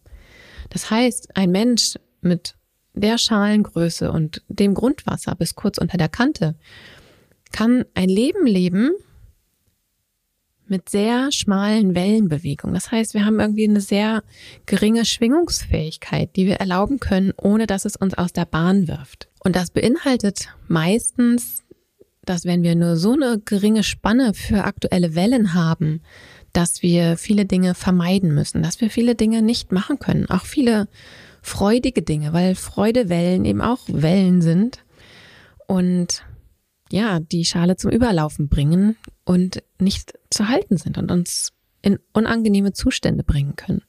Das 0.71 0.91
heißt, 0.91 1.37
ein 1.37 1.51
Mensch 1.51 1.95
mit 2.21 2.57
der 2.95 3.19
Schalengröße 3.19 4.11
und 4.11 4.43
dem 4.49 4.75
Grundwasser 4.75 5.35
bis 5.35 5.55
kurz 5.55 5.79
unter 5.79 5.99
der 5.99 6.09
Kante 6.09 6.55
kann 7.53 7.85
ein 7.95 8.09
Leben 8.09 8.47
leben 8.47 8.91
mit 10.67 10.89
sehr 10.89 11.31
schmalen 11.31 11.95
Wellenbewegungen. 11.95 12.75
Das 12.75 12.91
heißt, 12.91 13.15
wir 13.15 13.25
haben 13.27 13.39
irgendwie 13.39 13.69
eine 13.69 13.81
sehr 13.81 14.23
geringe 14.67 15.05
Schwingungsfähigkeit, 15.05 16.35
die 16.37 16.47
wir 16.47 16.57
erlauben 16.57 17.01
können, 17.01 17.33
ohne 17.37 17.67
dass 17.67 17.85
es 17.85 17.97
uns 17.97 18.15
aus 18.15 18.33
der 18.33 18.47
Bahn 18.47 18.89
wirft. 18.89 19.29
Und 19.45 19.57
das 19.57 19.71
beinhaltet 19.71 20.49
meistens, 20.69 21.63
dass 22.25 22.47
wenn 22.47 22.63
wir 22.63 22.75
nur 22.75 22.97
so 22.97 23.13
eine 23.13 23.39
geringe 23.39 23.83
Spanne 23.83 24.33
für 24.33 24.65
aktuelle 24.65 25.15
Wellen 25.15 25.53
haben, 25.53 26.01
dass 26.53 26.83
wir 26.83 27.17
viele 27.19 27.45
Dinge 27.45 27.75
vermeiden 27.75 28.35
müssen, 28.35 28.63
dass 28.63 28.81
wir 28.81 28.89
viele 28.89 29.15
Dinge 29.15 29.43
nicht 29.43 29.71
machen 29.73 29.99
können, 29.99 30.31
auch 30.31 30.47
viele 30.47 30.89
freudige 31.43 32.01
Dinge, 32.03 32.33
weil 32.33 32.55
Freudewellen 32.55 33.45
eben 33.45 33.61
auch 33.61 33.81
Wellen 33.87 34.41
sind 34.41 34.83
und 35.67 36.25
ja, 36.91 37.21
die 37.21 37.45
Schale 37.45 37.77
zum 37.77 37.91
Überlaufen 37.91 38.49
bringen 38.49 38.97
und 39.25 39.63
nicht 39.79 40.15
zu 40.31 40.49
halten 40.49 40.79
sind 40.79 40.97
und 40.97 41.11
uns 41.11 41.53
in 41.83 41.99
unangenehme 42.13 42.73
Zustände 42.73 43.25
bringen 43.25 43.57
können. 43.57 43.83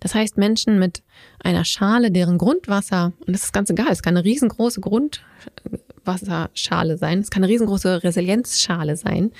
Das 0.00 0.14
heißt, 0.14 0.36
Menschen 0.36 0.78
mit 0.78 1.02
einer 1.42 1.64
Schale, 1.64 2.10
deren 2.10 2.36
Grundwasser, 2.38 3.12
und 3.26 3.34
das 3.34 3.44
ist 3.44 3.52
ganz 3.52 3.70
egal, 3.70 3.88
es 3.90 4.02
kann 4.02 4.16
eine 4.16 4.24
riesengroße 4.24 4.80
Grundwasserschale 4.80 6.98
sein, 6.98 7.20
es 7.20 7.30
kann 7.30 7.42
eine 7.42 7.52
riesengroße 7.52 8.04
Resilienzschale 8.04 8.96
sein, 8.96 9.32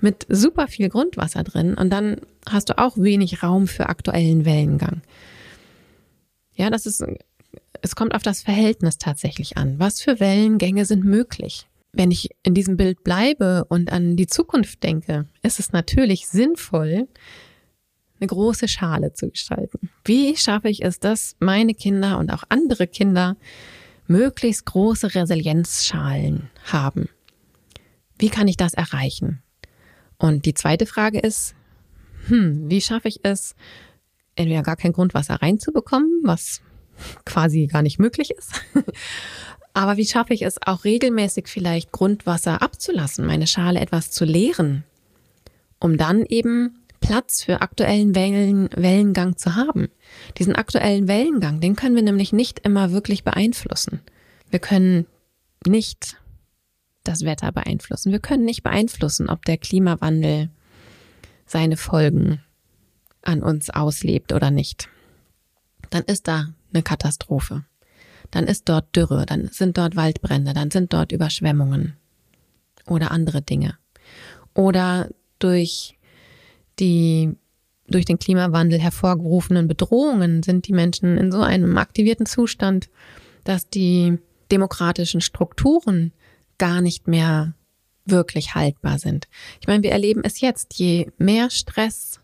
mit 0.00 0.26
super 0.28 0.68
viel 0.68 0.88
Grundwasser 0.88 1.44
drin, 1.44 1.74
und 1.74 1.90
dann 1.90 2.20
hast 2.48 2.70
du 2.70 2.78
auch 2.78 2.96
wenig 2.96 3.42
Raum 3.42 3.66
für 3.66 3.88
aktuellen 3.88 4.44
Wellengang. 4.44 5.02
Ja, 6.54 6.70
das 6.70 6.86
ist, 6.86 7.04
es 7.80 7.96
kommt 7.96 8.14
auf 8.14 8.22
das 8.22 8.42
Verhältnis 8.42 8.98
tatsächlich 8.98 9.56
an. 9.56 9.78
Was 9.78 10.00
für 10.00 10.20
Wellengänge 10.20 10.84
sind 10.84 11.04
möglich? 11.04 11.66
Wenn 11.92 12.10
ich 12.10 12.30
in 12.42 12.54
diesem 12.54 12.76
Bild 12.76 13.04
bleibe 13.04 13.66
und 13.68 13.92
an 13.92 14.16
die 14.16 14.26
Zukunft 14.26 14.82
denke, 14.82 15.26
ist 15.42 15.58
es 15.58 15.72
natürlich 15.72 16.26
sinnvoll, 16.26 17.08
eine 18.22 18.28
große 18.28 18.68
Schale 18.68 19.12
zu 19.12 19.28
gestalten. 19.30 19.90
Wie 20.04 20.36
schaffe 20.36 20.68
ich 20.68 20.84
es, 20.84 21.00
dass 21.00 21.34
meine 21.40 21.74
Kinder 21.74 22.18
und 22.18 22.30
auch 22.30 22.44
andere 22.48 22.86
Kinder 22.86 23.36
möglichst 24.06 24.64
große 24.64 25.14
Resilienzschalen 25.14 26.48
haben? 26.64 27.08
Wie 28.18 28.28
kann 28.28 28.46
ich 28.46 28.56
das 28.56 28.74
erreichen? 28.74 29.42
Und 30.18 30.46
die 30.46 30.54
zweite 30.54 30.86
Frage 30.86 31.18
ist, 31.18 31.56
hm, 32.28 32.70
wie 32.70 32.80
schaffe 32.80 33.08
ich 33.08 33.20
es, 33.24 33.56
entweder 34.36 34.62
gar 34.62 34.76
kein 34.76 34.92
Grundwasser 34.92 35.42
reinzubekommen, 35.42 36.20
was 36.22 36.62
quasi 37.24 37.66
gar 37.66 37.82
nicht 37.82 37.98
möglich 37.98 38.30
ist, 38.30 38.52
aber 39.74 39.96
wie 39.96 40.06
schaffe 40.06 40.32
ich 40.32 40.42
es 40.42 40.62
auch 40.64 40.84
regelmäßig 40.84 41.48
vielleicht 41.48 41.90
Grundwasser 41.90 42.62
abzulassen, 42.62 43.26
meine 43.26 43.48
Schale 43.48 43.80
etwas 43.80 44.12
zu 44.12 44.24
leeren, 44.24 44.84
um 45.80 45.96
dann 45.96 46.24
eben 46.24 46.81
Platz 47.02 47.42
für 47.42 47.60
aktuellen 47.60 48.14
Wellen, 48.14 48.70
Wellengang 48.74 49.36
zu 49.36 49.54
haben. 49.56 49.88
Diesen 50.38 50.54
aktuellen 50.54 51.08
Wellengang, 51.08 51.60
den 51.60 51.76
können 51.76 51.96
wir 51.96 52.02
nämlich 52.02 52.32
nicht 52.32 52.60
immer 52.60 52.92
wirklich 52.92 53.24
beeinflussen. 53.24 54.00
Wir 54.48 54.60
können 54.60 55.06
nicht 55.66 56.16
das 57.04 57.24
Wetter 57.24 57.52
beeinflussen. 57.52 58.12
Wir 58.12 58.20
können 58.20 58.44
nicht 58.44 58.62
beeinflussen, 58.62 59.28
ob 59.28 59.44
der 59.44 59.58
Klimawandel 59.58 60.50
seine 61.44 61.76
Folgen 61.76 62.40
an 63.22 63.42
uns 63.42 63.68
auslebt 63.70 64.32
oder 64.32 64.50
nicht. 64.50 64.88
Dann 65.90 66.04
ist 66.04 66.28
da 66.28 66.54
eine 66.72 66.82
Katastrophe. 66.82 67.64
Dann 68.30 68.46
ist 68.46 68.68
dort 68.68 68.96
Dürre, 68.96 69.26
dann 69.26 69.48
sind 69.48 69.76
dort 69.76 69.94
Waldbrände, 69.94 70.54
dann 70.54 70.70
sind 70.70 70.92
dort 70.92 71.12
Überschwemmungen 71.12 71.96
oder 72.86 73.10
andere 73.10 73.42
Dinge. 73.42 73.76
Oder 74.54 75.10
durch 75.38 75.98
die 76.82 77.34
durch 77.86 78.04
den 78.04 78.18
Klimawandel 78.18 78.78
hervorgerufenen 78.78 79.68
Bedrohungen 79.68 80.42
sind 80.42 80.66
die 80.68 80.72
Menschen 80.72 81.16
in 81.16 81.32
so 81.32 81.40
einem 81.40 81.78
aktivierten 81.78 82.26
Zustand, 82.26 82.90
dass 83.44 83.68
die 83.68 84.18
demokratischen 84.50 85.20
Strukturen 85.20 86.12
gar 86.58 86.80
nicht 86.80 87.08
mehr 87.08 87.54
wirklich 88.04 88.54
haltbar 88.54 88.98
sind. 88.98 89.28
Ich 89.60 89.66
meine, 89.66 89.82
wir 89.82 89.92
erleben 89.92 90.22
es 90.24 90.40
jetzt, 90.40 90.74
je 90.74 91.10
mehr 91.18 91.50
Stress 91.50 92.20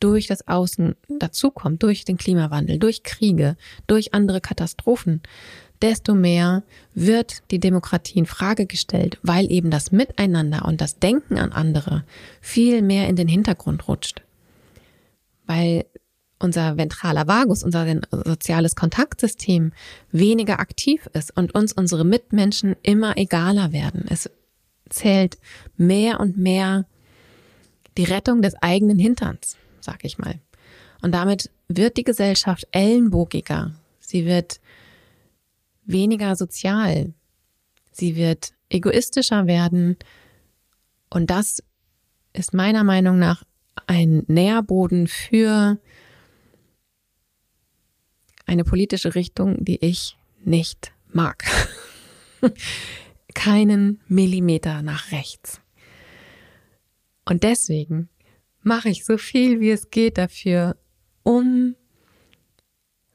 durch 0.00 0.26
das 0.26 0.46
Außen 0.46 0.96
dazukommt, 1.18 1.82
durch 1.82 2.04
den 2.04 2.18
Klimawandel, 2.18 2.78
durch 2.78 3.02
Kriege, 3.02 3.56
durch 3.86 4.12
andere 4.12 4.40
Katastrophen, 4.40 5.22
desto 5.82 6.14
mehr 6.14 6.62
wird 6.94 7.42
die 7.50 7.60
Demokratie 7.60 8.18
in 8.18 8.26
Frage 8.26 8.66
gestellt, 8.66 9.18
weil 9.22 9.50
eben 9.50 9.70
das 9.70 9.92
Miteinander 9.92 10.64
und 10.64 10.80
das 10.80 10.98
Denken 10.98 11.38
an 11.38 11.52
andere 11.52 12.04
viel 12.40 12.82
mehr 12.82 13.08
in 13.08 13.16
den 13.16 13.28
Hintergrund 13.28 13.88
rutscht. 13.88 14.22
Weil 15.46 15.84
unser 16.38 16.76
ventraler 16.76 17.26
Vagus, 17.26 17.62
unser 17.62 17.86
soziales 18.10 18.76
Kontaktsystem 18.76 19.72
weniger 20.12 20.60
aktiv 20.60 21.08
ist 21.12 21.36
und 21.36 21.54
uns 21.54 21.72
unsere 21.72 22.04
Mitmenschen 22.04 22.76
immer 22.82 23.16
egaler 23.16 23.72
werden. 23.72 24.04
Es 24.08 24.30
zählt 24.88 25.38
mehr 25.76 26.20
und 26.20 26.36
mehr 26.36 26.86
die 27.96 28.04
Rettung 28.04 28.42
des 28.42 28.54
eigenen 28.56 28.98
Hinterns. 28.98 29.56
sag 29.80 30.04
ich 30.04 30.18
mal. 30.18 30.40
Und 31.02 31.12
damit 31.12 31.50
wird 31.68 31.96
die 31.96 32.04
Gesellschaft 32.04 32.66
ellenbogiger. 32.72 33.72
Sie 34.00 34.24
wird 34.24 34.60
weniger 35.84 36.36
sozial. 36.36 37.14
Sie 37.92 38.16
wird 38.16 38.54
egoistischer 38.68 39.46
werden. 39.46 39.96
Und 41.10 41.30
das 41.30 41.62
ist 42.32 42.54
meiner 42.54 42.84
Meinung 42.84 43.18
nach 43.18 43.44
ein 43.86 44.24
Nährboden 44.26 45.06
für 45.06 45.78
eine 48.46 48.64
politische 48.64 49.14
Richtung, 49.14 49.64
die 49.64 49.84
ich 49.84 50.16
nicht 50.44 50.92
mag. 51.12 51.44
Keinen 53.34 54.00
Millimeter 54.08 54.82
nach 54.82 55.12
rechts. 55.12 55.60
Und 57.24 57.42
deswegen 57.42 58.08
mache 58.62 58.90
ich 58.90 59.04
so 59.04 59.16
viel, 59.16 59.60
wie 59.60 59.70
es 59.70 59.90
geht 59.90 60.18
dafür, 60.18 60.76
um 61.22 61.74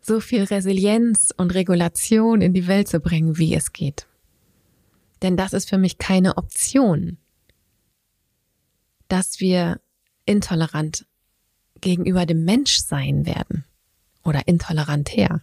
so 0.10 0.20
viel 0.20 0.44
Resilienz 0.44 1.32
und 1.38 1.54
Regulation 1.54 2.42
in 2.42 2.51
die 2.51 2.66
Welt 2.66 2.88
zu 2.88 3.00
bringen, 3.00 3.38
wie 3.38 3.54
es 3.54 3.74
geht. 3.74 4.08
Denn 5.22 5.38
das 5.38 5.54
ist 5.54 5.70
für 5.70 5.78
mich 5.78 6.00
keine 6.00 6.38
Option, 6.38 7.18
dass 9.08 9.39
wir 9.39 9.80
intolerant 10.25 11.06
gegenüber 11.82 12.25
dem 12.25 12.44
Mensch 12.44 12.80
sein 12.80 13.28
werden 13.28 13.66
oder 14.24 14.48
intoleranter, 14.48 15.42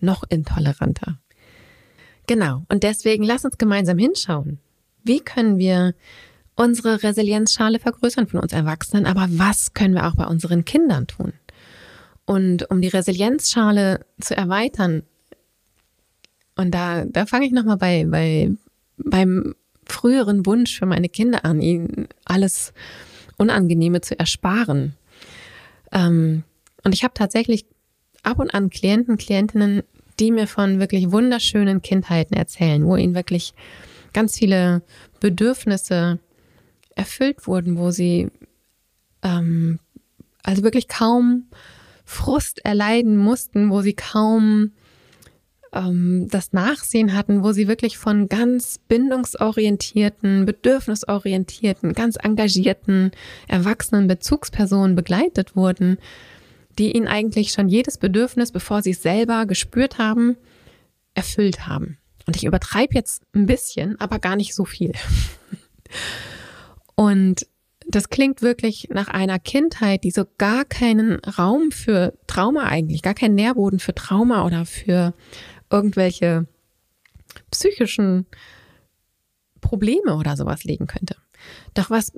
noch 0.00 0.24
intoleranter. 0.28 1.20
Genau, 2.26 2.64
und 2.68 2.82
deswegen 2.82 3.22
lass 3.22 3.44
uns 3.44 3.58
gemeinsam 3.58 3.98
hinschauen. 3.98 4.58
Wie 5.04 5.20
können 5.20 5.58
wir 5.58 5.94
unsere 6.56 7.04
Resilienzschale 7.04 7.78
vergrößern 7.78 8.26
von 8.26 8.40
uns 8.40 8.52
Erwachsenen, 8.52 9.06
aber 9.06 9.28
was 9.30 9.72
können 9.72 9.94
wir 9.94 10.08
auch 10.08 10.16
bei 10.16 10.26
unseren 10.26 10.64
Kindern 10.64 11.06
tun? 11.06 11.32
Und 12.28 12.70
um 12.70 12.82
die 12.82 12.88
Resilienzschale 12.88 14.04
zu 14.20 14.36
erweitern, 14.36 15.02
und 16.56 16.74
da, 16.74 17.06
da 17.06 17.24
fange 17.24 17.46
ich 17.46 17.52
nochmal 17.52 17.78
bei, 17.78 18.04
bei, 18.04 18.50
beim 18.98 19.54
früheren 19.86 20.44
Wunsch 20.44 20.78
für 20.78 20.84
meine 20.84 21.08
Kinder 21.08 21.46
an, 21.46 21.62
ihnen 21.62 22.06
alles 22.26 22.74
Unangenehme 23.38 24.02
zu 24.02 24.18
ersparen. 24.18 24.94
Ähm, 25.90 26.42
und 26.84 26.92
ich 26.92 27.02
habe 27.02 27.14
tatsächlich 27.14 27.64
ab 28.24 28.38
und 28.40 28.52
an 28.52 28.68
Klienten, 28.68 29.16
Klientinnen, 29.16 29.82
die 30.20 30.30
mir 30.30 30.46
von 30.46 30.80
wirklich 30.80 31.10
wunderschönen 31.10 31.80
Kindheiten 31.80 32.34
erzählen, 32.36 32.84
wo 32.84 32.96
ihnen 32.96 33.14
wirklich 33.14 33.54
ganz 34.12 34.36
viele 34.36 34.82
Bedürfnisse 35.20 36.18
erfüllt 36.94 37.46
wurden, 37.46 37.78
wo 37.78 37.90
sie 37.90 38.28
ähm, 39.22 39.78
also 40.42 40.62
wirklich 40.62 40.88
kaum 40.88 41.46
Frust 42.08 42.64
erleiden 42.64 43.18
mussten, 43.18 43.70
wo 43.70 43.82
sie 43.82 43.92
kaum 43.92 44.72
ähm, 45.74 46.26
das 46.30 46.54
Nachsehen 46.54 47.12
hatten, 47.12 47.44
wo 47.44 47.52
sie 47.52 47.68
wirklich 47.68 47.98
von 47.98 48.30
ganz 48.30 48.80
bindungsorientierten, 48.88 50.46
bedürfnisorientierten, 50.46 51.92
ganz 51.92 52.16
engagierten, 52.16 53.10
erwachsenen 53.46 54.08
Bezugspersonen 54.08 54.96
begleitet 54.96 55.54
wurden, 55.54 55.98
die 56.78 56.96
ihnen 56.96 57.08
eigentlich 57.08 57.52
schon 57.52 57.68
jedes 57.68 57.98
Bedürfnis, 57.98 58.52
bevor 58.52 58.80
sie 58.80 58.92
es 58.92 59.02
selber 59.02 59.44
gespürt 59.44 59.98
haben, 59.98 60.38
erfüllt 61.12 61.66
haben. 61.66 61.98
Und 62.26 62.36
ich 62.36 62.44
übertreibe 62.44 62.94
jetzt 62.94 63.22
ein 63.34 63.44
bisschen, 63.44 64.00
aber 64.00 64.18
gar 64.18 64.34
nicht 64.34 64.54
so 64.54 64.64
viel. 64.64 64.92
Und 66.94 67.46
das 67.88 68.10
klingt 68.10 68.42
wirklich 68.42 68.88
nach 68.90 69.08
einer 69.08 69.38
Kindheit, 69.38 70.04
die 70.04 70.10
so 70.10 70.24
gar 70.36 70.64
keinen 70.64 71.20
Raum 71.20 71.72
für 71.72 72.18
Trauma 72.26 72.64
eigentlich, 72.64 73.02
gar 73.02 73.14
keinen 73.14 73.34
Nährboden 73.34 73.78
für 73.78 73.94
Trauma 73.94 74.44
oder 74.44 74.66
für 74.66 75.14
irgendwelche 75.70 76.46
psychischen 77.50 78.26
Probleme 79.60 80.16
oder 80.16 80.36
sowas 80.36 80.64
legen 80.64 80.86
könnte. 80.86 81.16
Doch 81.74 81.88
was 81.88 82.12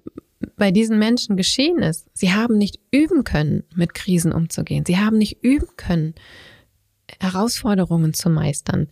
bei 0.56 0.70
diesen 0.70 0.98
Menschen 0.98 1.37
geschehen 1.37 1.78
ist, 1.78 2.09
sie 2.14 2.33
haben 2.33 2.59
nicht 2.59 2.80
üben 2.90 3.24
können, 3.24 3.62
mit 3.74 3.94
Krisen 3.94 4.33
umzugehen. 4.33 4.85
Sie 4.87 4.98
haben 4.98 5.18
nicht 5.18 5.42
üben 5.44 5.68
können, 5.76 6.14
Herausforderungen 7.20 8.14
zu 8.14 8.28
meistern. 8.30 8.88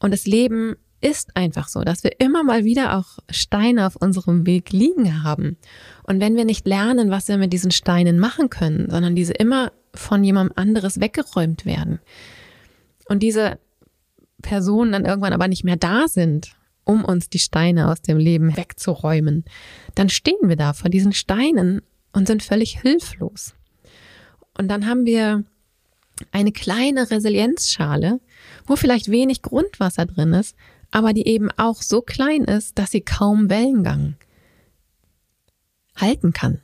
Und 0.00 0.12
das 0.12 0.26
Leben 0.26 0.76
ist 1.02 1.36
einfach 1.36 1.68
so, 1.68 1.82
dass 1.82 2.04
wir 2.04 2.20
immer 2.20 2.42
mal 2.44 2.64
wieder 2.64 2.96
auch 2.96 3.18
Steine 3.28 3.86
auf 3.86 3.96
unserem 3.96 4.46
Weg 4.46 4.72
liegen 4.72 5.22
haben. 5.22 5.56
Und 6.04 6.20
wenn 6.20 6.36
wir 6.36 6.44
nicht 6.44 6.66
lernen, 6.66 7.10
was 7.10 7.28
wir 7.28 7.36
mit 7.38 7.52
diesen 7.52 7.70
Steinen 7.70 8.18
machen 8.18 8.50
können, 8.50 8.88
sondern 8.88 9.14
diese 9.14 9.32
immer 9.32 9.72
von 9.94 10.24
jemandem 10.24 10.56
anderes 10.56 11.00
weggeräumt 11.00 11.66
werden 11.66 12.00
und 13.06 13.22
diese 13.22 13.58
Personen 14.40 14.92
dann 14.92 15.04
irgendwann 15.04 15.32
aber 15.32 15.48
nicht 15.48 15.64
mehr 15.64 15.76
da 15.76 16.08
sind, 16.08 16.54
um 16.84 17.04
uns 17.04 17.28
die 17.28 17.38
Steine 17.38 17.90
aus 17.90 18.00
dem 18.00 18.18
Leben 18.18 18.56
wegzuräumen, 18.56 19.44
dann 19.94 20.08
stehen 20.08 20.48
wir 20.48 20.56
da 20.56 20.72
vor 20.72 20.90
diesen 20.90 21.12
Steinen 21.12 21.82
und 22.12 22.26
sind 22.26 22.42
völlig 22.42 22.80
hilflos. 22.80 23.54
Und 24.56 24.68
dann 24.68 24.86
haben 24.86 25.06
wir 25.06 25.44
eine 26.30 26.52
kleine 26.52 27.10
Resilienzschale, 27.10 28.20
wo 28.66 28.76
vielleicht 28.76 29.10
wenig 29.10 29.42
Grundwasser 29.42 30.06
drin 30.06 30.34
ist, 30.34 30.56
aber 30.92 31.12
die 31.12 31.26
eben 31.26 31.50
auch 31.56 31.82
so 31.82 32.02
klein 32.02 32.44
ist, 32.44 32.78
dass 32.78 32.92
sie 32.92 33.00
kaum 33.00 33.50
Wellengang 33.50 34.14
halten 35.96 36.32
kann. 36.32 36.60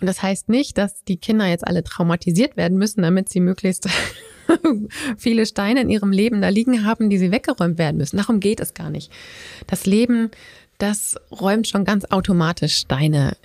Und 0.00 0.06
das 0.06 0.22
heißt 0.22 0.48
nicht, 0.48 0.78
dass 0.78 1.04
die 1.04 1.16
Kinder 1.16 1.46
jetzt 1.46 1.66
alle 1.66 1.82
traumatisiert 1.82 2.56
werden 2.56 2.78
müssen, 2.78 3.02
damit 3.02 3.28
sie 3.28 3.40
möglichst 3.40 3.88
viele 5.18 5.44
Steine 5.44 5.80
in 5.80 5.90
ihrem 5.90 6.12
Leben 6.12 6.40
da 6.40 6.48
liegen 6.48 6.84
haben, 6.86 7.10
die 7.10 7.18
sie 7.18 7.32
weggeräumt 7.32 7.78
werden 7.78 7.96
müssen. 7.96 8.16
Darum 8.16 8.38
geht 8.38 8.60
es 8.60 8.74
gar 8.74 8.90
nicht. 8.90 9.12
Das 9.66 9.86
Leben, 9.86 10.30
das 10.78 11.16
räumt 11.32 11.66
schon 11.66 11.84
ganz 11.84 12.04
automatisch 12.04 12.76
Steine 12.76 13.36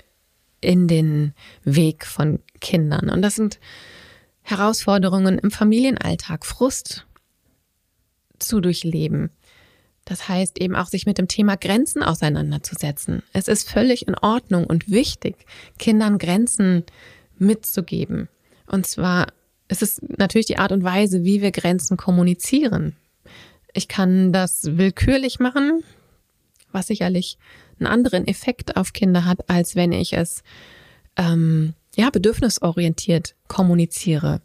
in 0.62 0.88
den 0.88 1.34
Weg 1.63 2.06
von 2.06 2.39
Kindern. 2.62 3.10
Und 3.10 3.23
das 3.23 3.36
sind 3.36 3.60
Herausforderungen 4.43 5.39
im 5.39 5.49
Familienalltag, 5.49 6.45
Frust, 6.45 7.08
zu 8.45 8.62
durchleben. 8.62 9.32
Das 10.06 10.27
heißt 10.27 10.60
eben 10.60 10.75
auch, 10.75 10.88
sich 10.88 11.06
mit 11.06 11.17
dem 11.17 11.27
Thema 11.27 11.56
Grenzen 11.56 12.03
auseinanderzusetzen. 12.03 13.23
Es 13.32 13.47
ist 13.47 13.69
völlig 13.69 14.08
in 14.08 14.15
Ordnung 14.15 14.65
und 14.65 14.91
wichtig, 14.91 15.45
Kindern 15.79 16.17
Grenzen 16.17 16.84
mitzugeben. 17.38 18.27
Und 18.67 18.86
zwar 18.86 19.27
ist 19.69 19.82
es 19.82 20.01
natürlich 20.17 20.47
die 20.47 20.58
Art 20.58 20.71
und 20.71 20.84
Weise, 20.84 21.23
wie 21.23 21.41
wir 21.41 21.51
Grenzen 21.51 21.95
kommunizieren. 21.95 22.97
Ich 23.73 23.88
kann 23.88 24.34
das 24.34 24.77
willkürlich 24.77 25.39
machen, 25.39 25.84
was 26.71 26.88
sicherlich 26.88 27.38
einen 27.79 27.88
anderen 27.88 28.27
Effekt 28.27 28.75
auf 28.75 28.93
Kinder 28.93 29.25
hat, 29.25 29.49
als 29.49 29.75
wenn 29.75 29.91
ich 29.93 30.13
es 30.13 30.43
ähm, 31.17 31.73
ja 31.95 32.10
bedürfnisorientiert 32.10 33.36
kommuniziere 33.47 34.41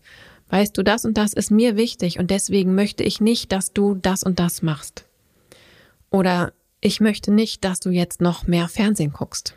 weißt 0.50 0.76
du, 0.76 0.82
das 0.82 1.04
und 1.04 1.16
das 1.16 1.32
ist 1.32 1.50
mir 1.50 1.76
wichtig 1.76 2.18
und 2.18 2.30
deswegen 2.30 2.74
möchte 2.74 3.02
ich 3.02 3.20
nicht, 3.20 3.52
dass 3.52 3.72
du 3.72 3.94
das 3.94 4.22
und 4.22 4.38
das 4.38 4.62
machst. 4.62 5.04
Oder 6.10 6.52
ich 6.80 7.00
möchte 7.00 7.32
nicht, 7.32 7.64
dass 7.64 7.80
du 7.80 7.90
jetzt 7.90 8.20
noch 8.20 8.46
mehr 8.46 8.68
Fernsehen 8.68 9.12
guckst. 9.12 9.54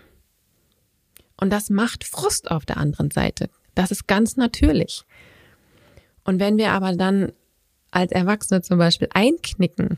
Und 1.40 1.50
das 1.50 1.70
macht 1.70 2.04
Frust 2.04 2.52
auf 2.52 2.66
der 2.66 2.78
anderen 2.78 3.12
Seite. 3.12 3.50
Das 3.74 3.92
ist 3.92 4.08
ganz 4.08 4.38
natürlich. 4.38 5.06
Und 6.24 6.40
wenn 6.40 6.58
wir 6.58 6.72
aber 6.72 6.96
dann 6.96 7.32
als 7.90 8.12
Erwachsene 8.12 8.62
zum 8.62 8.78
Beispiel 8.78 9.10
einknicken, 9.14 9.98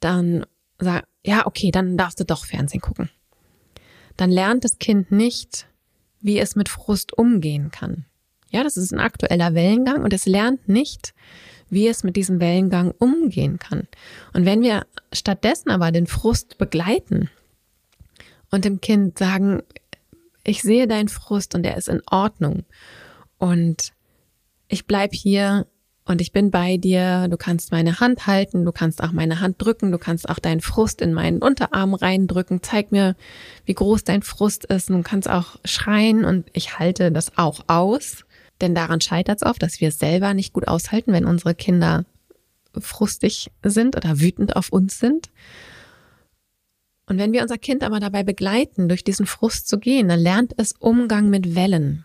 dann 0.00 0.46
sag, 0.78 1.06
ja, 1.24 1.46
okay, 1.46 1.70
dann 1.70 1.96
darfst 1.96 2.20
du 2.20 2.24
doch 2.24 2.44
Fernsehen 2.44 2.80
gucken. 2.80 3.10
Dann 4.16 4.30
lernt 4.30 4.64
das 4.64 4.78
Kind 4.78 5.10
nicht, 5.10 5.66
wie 6.20 6.38
es 6.38 6.56
mit 6.56 6.68
Frust 6.68 7.16
umgehen 7.16 7.70
kann. 7.70 8.06
Ja, 8.50 8.64
das 8.64 8.76
ist 8.76 8.92
ein 8.92 9.00
aktueller 9.00 9.54
Wellengang 9.54 10.02
und 10.02 10.12
es 10.12 10.26
lernt 10.26 10.68
nicht, 10.68 11.14
wie 11.70 11.86
es 11.86 12.02
mit 12.02 12.16
diesem 12.16 12.40
Wellengang 12.40 12.92
umgehen 12.98 13.58
kann. 13.58 13.86
Und 14.34 14.44
wenn 14.44 14.60
wir 14.60 14.86
stattdessen 15.12 15.70
aber 15.70 15.92
den 15.92 16.08
Frust 16.08 16.58
begleiten 16.58 17.30
und 18.50 18.64
dem 18.64 18.80
Kind 18.80 19.18
sagen, 19.18 19.62
ich 20.42 20.62
sehe 20.62 20.88
deinen 20.88 21.08
Frust 21.08 21.54
und 21.54 21.64
er 21.64 21.76
ist 21.76 21.88
in 21.88 22.02
Ordnung 22.10 22.64
und 23.38 23.92
ich 24.66 24.86
bleib 24.86 25.14
hier 25.14 25.66
und 26.04 26.20
ich 26.20 26.32
bin 26.32 26.50
bei 26.50 26.76
dir, 26.76 27.28
du 27.28 27.36
kannst 27.36 27.70
meine 27.70 28.00
Hand 28.00 28.26
halten, 28.26 28.64
du 28.64 28.72
kannst 28.72 29.00
auch 29.00 29.12
meine 29.12 29.38
Hand 29.38 29.62
drücken, 29.62 29.92
du 29.92 29.98
kannst 29.98 30.28
auch 30.28 30.40
deinen 30.40 30.60
Frust 30.60 31.00
in 31.00 31.12
meinen 31.12 31.40
Unterarm 31.40 31.94
reindrücken, 31.94 32.64
zeig 32.64 32.90
mir, 32.90 33.14
wie 33.64 33.74
groß 33.74 34.02
dein 34.02 34.22
Frust 34.22 34.64
ist. 34.64 34.90
Du 34.90 35.02
kannst 35.02 35.30
auch 35.30 35.56
schreien 35.64 36.24
und 36.24 36.48
ich 36.52 36.80
halte 36.80 37.12
das 37.12 37.38
auch 37.38 37.60
aus 37.68 38.24
denn 38.60 38.74
daran 38.74 39.00
scheitert 39.00 39.38
es 39.42 39.46
oft, 39.46 39.62
dass 39.62 39.80
wir 39.80 39.88
es 39.88 39.98
selber 39.98 40.34
nicht 40.34 40.52
gut 40.52 40.68
aushalten, 40.68 41.12
wenn 41.12 41.24
unsere 41.24 41.54
Kinder 41.54 42.04
frustig 42.78 43.50
sind 43.62 43.96
oder 43.96 44.20
wütend 44.20 44.56
auf 44.56 44.70
uns 44.70 44.98
sind. 44.98 45.30
Und 47.06 47.18
wenn 47.18 47.32
wir 47.32 47.42
unser 47.42 47.58
Kind 47.58 47.82
aber 47.82 47.98
dabei 47.98 48.22
begleiten, 48.22 48.88
durch 48.88 49.02
diesen 49.02 49.26
Frust 49.26 49.66
zu 49.66 49.78
gehen, 49.78 50.08
dann 50.08 50.20
lernt 50.20 50.54
es 50.58 50.72
Umgang 50.78 51.28
mit 51.28 51.56
Wellen. 51.56 52.04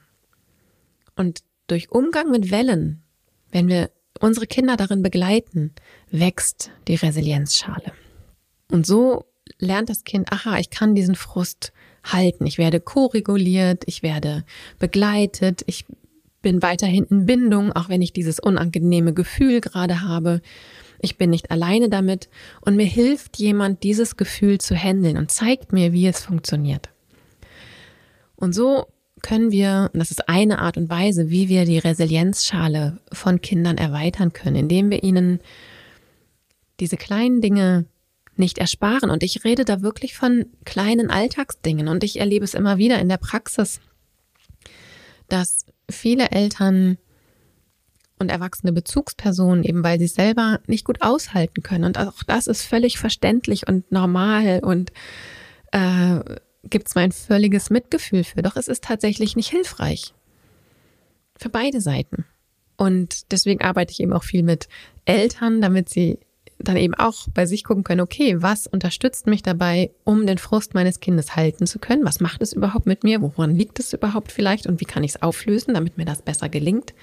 Und 1.16 1.44
durch 1.68 1.92
Umgang 1.92 2.32
mit 2.32 2.50
Wellen, 2.50 3.04
wenn 3.52 3.68
wir 3.68 3.92
unsere 4.20 4.48
Kinder 4.48 4.78
darin 4.78 5.04
begleiten, 5.04 5.74
wächst 6.10 6.72
die 6.88 6.96
Resilienzschale. 6.96 7.94
Und 8.72 8.88
so 8.88 9.26
lernt 9.60 9.90
das 9.90 10.04
Kind, 10.04 10.32
aha, 10.32 10.58
ich 10.58 10.70
kann 10.70 10.96
diesen 10.96 11.16
Frust 11.16 11.72
halten. 12.04 12.46
Ich 12.46 12.58
werde 12.58 12.80
koreguliert, 12.80 13.84
ich 13.86 14.04
werde 14.04 14.44
begleitet, 14.80 15.64
ich 15.68 15.86
bin 16.46 16.62
weiterhin 16.62 17.06
in 17.06 17.26
Bindung, 17.26 17.72
auch 17.72 17.90
wenn 17.90 18.04
ich 18.04 18.14
dieses 18.14 18.40
unangenehme 18.40 19.16
Gefühl 19.16 19.62
gerade 19.62 20.04
habe. 20.04 20.42
Ich 21.00 21.18
bin 21.18 21.32
nicht 21.32 21.50
alleine 21.50 21.90
damit 21.90 22.30
und 22.62 22.76
mir 22.76 22.86
hilft 22.86 23.38
jemand, 23.38 23.82
dieses 23.82 24.16
Gefühl 24.16 24.60
zu 24.60 24.76
handeln 24.76 25.18
und 25.18 25.32
zeigt 25.32 25.74
mir, 25.74 25.92
wie 25.92 26.06
es 26.06 26.24
funktioniert. 26.24 26.90
Und 28.36 28.54
so 28.54 28.86
können 29.24 29.50
wir, 29.50 29.90
und 29.92 30.00
das 30.00 30.12
ist 30.12 30.30
eine 30.30 30.60
Art 30.60 30.78
und 30.78 30.88
Weise, 30.88 31.32
wie 31.32 31.50
wir 31.50 31.66
die 31.66 31.80
Resilienzschale 31.80 33.00
von 33.12 33.42
Kindern 33.42 33.80
erweitern 33.80 34.32
können, 34.32 34.56
indem 34.56 34.92
wir 34.92 35.02
ihnen 35.02 35.40
diese 36.80 36.96
kleinen 36.96 37.42
Dinge 37.42 37.86
nicht 38.36 38.60
ersparen. 38.60 39.10
Und 39.10 39.24
ich 39.24 39.46
rede 39.46 39.66
da 39.66 39.82
wirklich 39.82 40.16
von 40.16 40.46
kleinen 40.64 41.10
Alltagsdingen. 41.10 41.88
Und 41.88 42.04
ich 42.04 42.20
erlebe 42.20 42.46
es 42.46 42.54
immer 42.54 42.78
wieder 42.78 43.00
in 43.00 43.10
der 43.10 43.18
Praxis, 43.18 43.80
dass 45.28 45.66
viele 45.90 46.32
Eltern 46.32 46.98
und 48.18 48.30
erwachsene 48.30 48.72
Bezugspersonen, 48.72 49.64
eben 49.64 49.84
weil 49.84 50.00
sie 50.00 50.06
es 50.06 50.16
selber 50.16 50.60
nicht 50.68 50.86
gut 50.86 51.02
aushalten 51.02 51.64
können. 51.64 51.84
Und 51.84 51.98
auch 51.98 52.24
das 52.24 52.48
ist 52.48 52.64
völlig 52.64 52.98
verständlich 52.98 53.68
und 53.68 53.92
normal 53.92 54.62
und 54.64 54.92
äh, 55.72 56.20
gibt 56.64 56.88
es 56.88 56.96
mein 56.96 57.12
völliges 57.12 57.70
Mitgefühl 57.70 58.24
für. 58.24 58.42
Doch 58.42 58.56
es 58.56 58.68
ist 58.68 58.84
tatsächlich 58.84 59.36
nicht 59.36 59.50
hilfreich. 59.50 60.14
Für 61.38 61.50
beide 61.50 61.82
Seiten. 61.82 62.26
Und 62.78 63.32
deswegen 63.32 63.62
arbeite 63.62 63.92
ich 63.92 64.00
eben 64.00 64.14
auch 64.14 64.24
viel 64.24 64.44
mit 64.44 64.68
Eltern, 65.06 65.62
damit 65.62 65.90
sie 65.90 66.20
dann 66.58 66.78
eben 66.78 66.94
auch 66.94 67.28
bei 67.34 67.46
sich 67.46 67.64
gucken 67.64 67.84
können, 67.84 68.02
okay, 68.02 68.42
was 68.42 68.68
unterstützt 68.68 69.28
mich 69.28 69.44
dabei, 69.44 69.92
um 70.04 70.26
den 70.26 70.38
Frust 70.38 70.74
meines 70.74 71.00
Kindes 71.00 71.36
halten 71.36 71.68
zu 71.68 71.80
können? 71.80 72.06
Was 72.06 72.20
macht 72.20 72.42
es 72.42 72.54
überhaupt 72.54 72.86
mit 72.86 73.04
mir? 73.04 73.22
Woran 73.22 73.56
liegt 73.56 73.80
es 73.80 73.94
überhaupt 73.94 74.32
vielleicht? 74.32 74.66
Und 74.66 74.80
wie 74.80 74.86
kann 74.86 75.04
ich 75.04 75.12
es 75.12 75.22
auflösen, 75.22 75.74
damit 75.74 75.98
mir 75.98 76.06
das 76.06 76.22
besser 76.22 76.50
gelingt? 76.50 76.94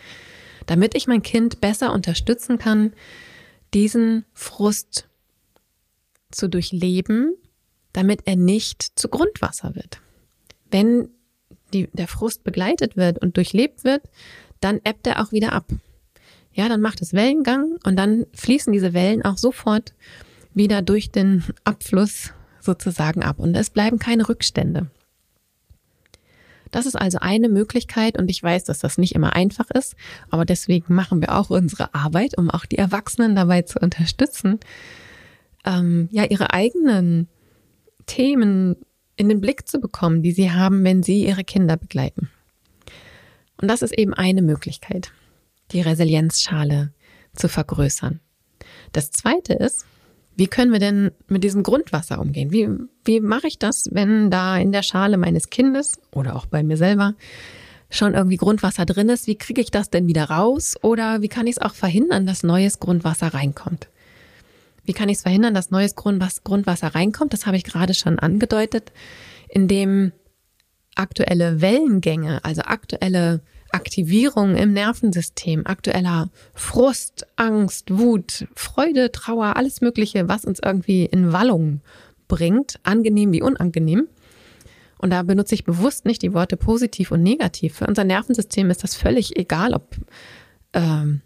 Damit 0.66 0.94
ich 0.94 1.06
mein 1.06 1.22
Kind 1.22 1.60
besser 1.60 1.92
unterstützen 1.92 2.58
kann, 2.58 2.92
diesen 3.74 4.24
Frust 4.32 5.08
zu 6.30 6.48
durchleben, 6.48 7.34
damit 7.92 8.22
er 8.24 8.36
nicht 8.36 8.98
zu 8.98 9.08
Grundwasser 9.08 9.74
wird. 9.74 10.00
Wenn 10.70 11.08
die, 11.74 11.88
der 11.92 12.08
Frust 12.08 12.42
begleitet 12.42 12.96
wird 12.96 13.18
und 13.18 13.36
durchlebt 13.36 13.84
wird, 13.84 14.02
dann 14.60 14.80
ebbt 14.84 15.06
er 15.06 15.22
auch 15.22 15.32
wieder 15.32 15.52
ab 15.52 15.66
ja, 16.54 16.68
dann 16.68 16.80
macht 16.80 17.00
es 17.00 17.14
Wellengang 17.14 17.78
und 17.84 17.96
dann 17.96 18.26
fließen 18.34 18.72
diese 18.72 18.92
Wellen 18.92 19.24
auch 19.24 19.38
sofort 19.38 19.94
wieder 20.54 20.82
durch 20.82 21.10
den 21.10 21.44
Abfluss 21.64 22.32
sozusagen 22.60 23.22
ab 23.22 23.38
und 23.38 23.54
es 23.56 23.70
bleiben 23.70 23.98
keine 23.98 24.28
Rückstände. 24.28 24.88
Das 26.70 26.86
ist 26.86 26.96
also 26.96 27.18
eine 27.20 27.48
Möglichkeit 27.48 28.18
und 28.18 28.30
ich 28.30 28.42
weiß, 28.42 28.64
dass 28.64 28.78
das 28.78 28.96
nicht 28.96 29.14
immer 29.14 29.34
einfach 29.34 29.70
ist, 29.70 29.94
aber 30.30 30.44
deswegen 30.44 30.94
machen 30.94 31.20
wir 31.20 31.36
auch 31.36 31.50
unsere 31.50 31.94
Arbeit, 31.94 32.38
um 32.38 32.50
auch 32.50 32.64
die 32.64 32.78
Erwachsenen 32.78 33.34
dabei 33.34 33.62
zu 33.62 33.78
unterstützen, 33.78 34.58
ähm, 35.64 36.08
ja, 36.12 36.24
ihre 36.24 36.52
eigenen 36.52 37.28
Themen 38.06 38.76
in 39.16 39.28
den 39.28 39.40
Blick 39.40 39.68
zu 39.68 39.80
bekommen, 39.80 40.22
die 40.22 40.32
sie 40.32 40.50
haben, 40.50 40.82
wenn 40.84 41.02
sie 41.02 41.26
ihre 41.26 41.44
Kinder 41.44 41.76
begleiten. 41.76 42.30
Und 43.60 43.68
das 43.68 43.82
ist 43.82 43.96
eben 43.96 44.14
eine 44.14 44.42
Möglichkeit 44.42 45.12
die 45.72 45.80
Resilienzschale 45.80 46.92
zu 47.34 47.48
vergrößern. 47.48 48.20
Das 48.92 49.10
zweite 49.10 49.54
ist, 49.54 49.86
wie 50.36 50.46
können 50.46 50.72
wir 50.72 50.78
denn 50.78 51.10
mit 51.28 51.44
diesem 51.44 51.62
Grundwasser 51.62 52.20
umgehen? 52.20 52.52
Wie, 52.52 52.68
wie 53.04 53.20
mache 53.20 53.48
ich 53.48 53.58
das, 53.58 53.88
wenn 53.92 54.30
da 54.30 54.56
in 54.56 54.72
der 54.72 54.82
Schale 54.82 55.18
meines 55.18 55.50
Kindes 55.50 56.00
oder 56.12 56.36
auch 56.36 56.46
bei 56.46 56.62
mir 56.62 56.76
selber 56.76 57.14
schon 57.90 58.14
irgendwie 58.14 58.38
Grundwasser 58.38 58.86
drin 58.86 59.10
ist? 59.10 59.26
Wie 59.26 59.36
kriege 59.36 59.60
ich 59.60 59.70
das 59.70 59.90
denn 59.90 60.06
wieder 60.06 60.24
raus? 60.24 60.76
Oder 60.82 61.20
wie 61.20 61.28
kann 61.28 61.46
ich 61.46 61.56
es 61.56 61.62
auch 61.62 61.74
verhindern, 61.74 62.26
dass 62.26 62.42
neues 62.42 62.80
Grundwasser 62.80 63.34
reinkommt? 63.34 63.88
Wie 64.84 64.94
kann 64.94 65.08
ich 65.08 65.18
es 65.18 65.22
verhindern, 65.22 65.54
dass 65.54 65.70
neues 65.70 65.94
Grundwasser 65.94 66.94
reinkommt? 66.94 67.32
Das 67.32 67.46
habe 67.46 67.56
ich 67.56 67.64
gerade 67.64 67.94
schon 67.94 68.18
angedeutet, 68.18 68.92
indem 69.48 70.12
aktuelle 70.94 71.60
Wellengänge, 71.60 72.44
also 72.44 72.62
aktuelle 72.62 73.42
Aktivierung 73.72 74.56
im 74.56 74.72
Nervensystem, 74.72 75.66
aktueller 75.66 76.30
Frust, 76.54 77.26
Angst, 77.36 77.96
Wut, 77.96 78.46
Freude, 78.54 79.12
Trauer, 79.12 79.56
alles 79.56 79.80
Mögliche, 79.80 80.28
was 80.28 80.44
uns 80.44 80.60
irgendwie 80.62 81.04
in 81.06 81.32
Wallung 81.32 81.80
bringt, 82.28 82.78
angenehm 82.82 83.32
wie 83.32 83.42
unangenehm. 83.42 84.08
Und 84.98 85.10
da 85.10 85.22
benutze 85.22 85.54
ich 85.54 85.64
bewusst 85.64 86.04
nicht 86.04 86.22
die 86.22 86.32
Worte 86.32 86.56
positiv 86.56 87.10
und 87.10 87.22
negativ. 87.22 87.74
Für 87.76 87.86
unser 87.86 88.04
Nervensystem 88.04 88.70
ist 88.70 88.84
das 88.84 88.94
völlig 88.94 89.36
egal, 89.36 89.74
ob, 89.74 89.96
ähm, 90.74 91.22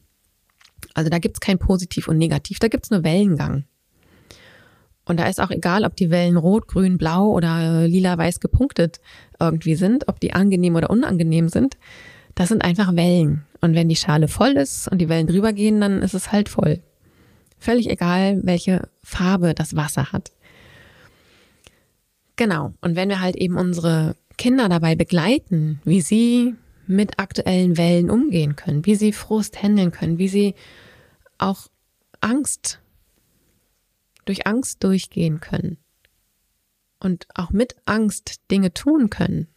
also 0.94 1.11
da 1.11 1.18
gibt 1.18 1.37
es 1.37 1.40
kein 1.40 1.59
Positiv 1.59 2.09
und 2.09 2.16
Negativ, 2.16 2.59
da 2.59 2.68
gibt 2.68 2.85
es 2.85 2.90
nur 2.90 3.04
Wellengang. 3.04 3.64
Und 5.04 5.20
da 5.20 5.28
ist 5.28 5.40
auch 5.40 5.50
egal, 5.50 5.85
ob 5.85 5.94
die 5.94 6.11
Wellen 6.11 6.37
rot, 6.37 6.66
grün, 6.66 6.98
blau 6.98 7.28
oder 7.30 7.87
lila, 7.87 8.18
weiß 8.18 8.40
gepunktet 8.40 9.00
irgendwie 9.38 9.76
sind, 9.76 10.09
ob 10.09 10.20
die 10.20 10.32
angenehm 10.32 10.74
oder 10.74 10.90
unangenehm 10.90 11.48
sind. 11.48 11.76
Das 12.37 12.51
sind 12.51 12.62
einfach 12.62 12.94
Wellen. 12.94 13.44
Und 13.61 13.75
wenn 13.75 13.88
die 13.88 13.96
Schale 13.96 14.29
voll 14.29 14.53
ist 14.53 14.87
und 14.87 14.99
die 14.99 15.09
Wellen 15.09 15.27
drüber 15.27 15.53
gehen, 15.53 15.81
dann 15.81 16.03
ist 16.03 16.14
es 16.14 16.31
halt 16.31 16.49
voll. 16.49 16.81
Völlig 17.59 17.90
egal, 17.90 18.40
welche 18.44 18.88
Farbe 19.03 19.55
das 19.55 19.75
Wasser 19.75 20.12
hat. 20.12 20.31
Genau. 22.37 22.75
Und 22.83 22.94
wenn 22.94 23.09
wir 23.09 23.20
halt 23.20 23.37
eben 23.37 23.57
unsere 23.57 24.14
Kinder 24.37 24.68
dabei 24.68 24.94
begleiten, 24.94 25.81
wie 25.85 26.03
sie 26.03 26.55
mit 26.87 27.18
aktuellen 27.18 27.79
Wellen 27.79 28.11
umgehen 28.11 28.55
können, 28.55 28.85
wie 28.85 28.94
sie 28.94 29.12
Frust 29.12 29.62
handeln 29.62 29.90
können, 29.90 30.18
wie 30.18 30.29
sie 30.29 30.55
auch 31.38 31.68
Angst 32.20 32.81
durch 34.27 34.46
Angst 34.46 34.85
durchgehen 34.85 35.40
können 35.40 35.79
und 37.01 37.27
auch 37.35 37.51
mit 37.51 37.77
Angst 37.87 38.42
Dinge 38.51 38.75
tun 38.75 39.09
können 39.09 39.49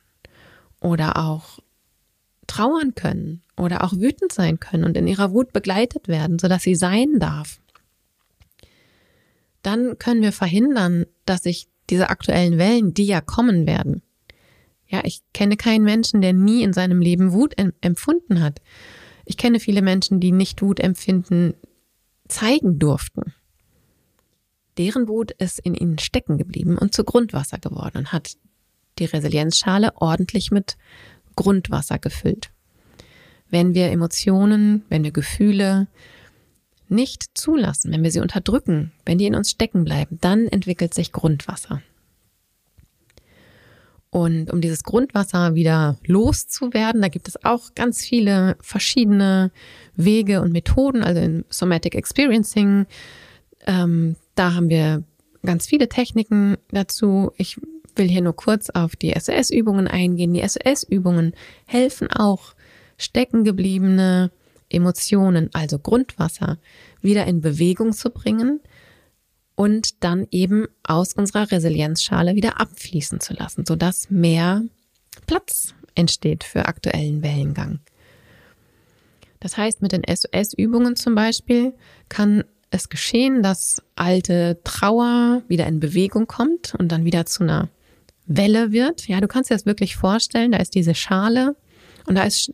oder 0.79 1.17
auch 1.17 1.59
trauern 2.49 2.95
können 2.95 3.41
oder 3.57 3.83
auch 3.83 3.93
wütend 3.93 4.31
sein 4.31 4.59
können 4.59 4.83
und 4.83 4.97
in 4.97 5.07
ihrer 5.07 5.31
Wut 5.31 5.53
begleitet 5.53 6.07
werden, 6.07 6.39
sodass 6.39 6.63
sie 6.63 6.75
sein 6.75 7.19
darf, 7.19 7.59
dann 9.61 9.97
können 9.97 10.21
wir 10.21 10.31
verhindern, 10.31 11.05
dass 11.25 11.43
sich 11.43 11.67
diese 11.89 12.09
aktuellen 12.09 12.57
Wellen, 12.57 12.93
die 12.93 13.05
ja 13.05 13.21
kommen 13.21 13.67
werden, 13.67 14.01
ja, 14.89 15.01
ich 15.05 15.21
kenne 15.33 15.55
keinen 15.55 15.83
Menschen, 15.83 16.21
der 16.21 16.33
nie 16.33 16.63
in 16.63 16.73
seinem 16.73 16.99
Leben 16.99 17.31
Wut 17.31 17.53
empfunden 17.81 18.41
hat. 18.41 18.59
Ich 19.23 19.37
kenne 19.37 19.59
viele 19.59 19.83
Menschen, 19.83 20.19
die 20.19 20.31
nicht 20.31 20.63
Wut 20.63 20.79
empfinden, 20.79 21.53
zeigen 22.27 22.79
durften. 22.79 23.33
Deren 24.79 25.07
Wut 25.07 25.31
ist 25.31 25.59
in 25.59 25.75
ihnen 25.75 25.99
stecken 25.99 26.39
geblieben 26.39 26.77
und 26.77 26.95
zu 26.95 27.03
Grundwasser 27.03 27.59
geworden 27.59 27.97
und 27.99 28.11
hat 28.11 28.35
die 28.97 29.05
Resilienzschale 29.05 29.95
ordentlich 29.95 30.49
mit 30.49 30.75
Grundwasser 31.39 31.99
gefüllt. 31.99 32.49
Wenn 33.49 33.73
wir 33.73 33.91
Emotionen, 33.91 34.83
wenn 34.89 35.05
wir 35.05 35.11
Gefühle 35.11 35.87
nicht 36.89 37.29
zulassen, 37.33 37.93
wenn 37.93 38.03
wir 38.03 38.11
sie 38.11 38.19
unterdrücken, 38.19 38.91
wenn 39.05 39.17
die 39.17 39.25
in 39.25 39.35
uns 39.35 39.49
stecken 39.49 39.85
bleiben, 39.85 40.17
dann 40.19 40.47
entwickelt 40.47 40.93
sich 40.93 41.13
Grundwasser. 41.13 41.81
Und 44.09 44.51
um 44.51 44.59
dieses 44.59 44.83
Grundwasser 44.83 45.55
wieder 45.55 45.97
loszuwerden, 46.05 47.01
da 47.01 47.07
gibt 47.07 47.29
es 47.29 47.45
auch 47.45 47.73
ganz 47.73 48.01
viele 48.01 48.57
verschiedene 48.59 49.51
Wege 49.95 50.41
und 50.41 50.51
Methoden, 50.51 51.03
also 51.03 51.21
in 51.21 51.45
Somatic 51.49 51.95
Experiencing. 51.95 52.85
Ähm, 53.65 54.17
da 54.35 54.55
haben 54.55 54.67
wir 54.67 55.03
ganz 55.45 55.67
viele 55.67 55.87
Techniken 55.87 56.57
dazu. 56.71 57.31
Ich 57.37 57.57
will 57.97 58.07
hier 58.07 58.21
nur 58.21 58.35
kurz 58.35 58.69
auf 58.69 58.95
die 58.95 59.13
SOS-Übungen 59.17 59.87
eingehen. 59.87 60.33
Die 60.33 60.47
SOS-Übungen 60.47 61.33
helfen 61.65 62.11
auch, 62.11 62.53
steckengebliebene 62.97 64.31
Emotionen, 64.69 65.49
also 65.53 65.79
Grundwasser, 65.79 66.57
wieder 67.01 67.25
in 67.25 67.41
Bewegung 67.41 67.93
zu 67.93 68.09
bringen 68.09 68.59
und 69.55 70.03
dann 70.03 70.27
eben 70.31 70.67
aus 70.83 71.13
unserer 71.13 71.51
Resilienzschale 71.51 72.35
wieder 72.35 72.61
abfließen 72.61 73.19
zu 73.19 73.33
lassen, 73.33 73.65
sodass 73.65 74.09
mehr 74.09 74.63
Platz 75.27 75.73
entsteht 75.95 76.43
für 76.43 76.65
aktuellen 76.65 77.23
Wellengang. 77.23 77.79
Das 79.39 79.57
heißt, 79.57 79.81
mit 79.81 79.91
den 79.91 80.03
SOS-Übungen 80.03 80.95
zum 80.95 81.15
Beispiel 81.15 81.73
kann 82.09 82.43
es 82.71 82.89
geschehen, 82.89 83.41
dass 83.41 83.81
alte 83.95 84.59
Trauer 84.63 85.41
wieder 85.47 85.65
in 85.67 85.79
Bewegung 85.79 86.27
kommt 86.27 86.75
und 86.75 86.91
dann 86.91 87.05
wieder 87.05 87.25
zu 87.25 87.43
einer 87.43 87.69
Welle 88.29 88.71
wird. 88.71 89.07
Ja, 89.07 89.19
du 89.19 89.27
kannst 89.27 89.49
dir 89.49 89.55
das 89.55 89.65
wirklich 89.65 89.97
vorstellen. 89.97 90.51
Da 90.51 90.59
ist 90.59 90.75
diese 90.75 90.95
Schale 90.95 91.55
und 92.07 92.15
da 92.15 92.23
ist 92.23 92.53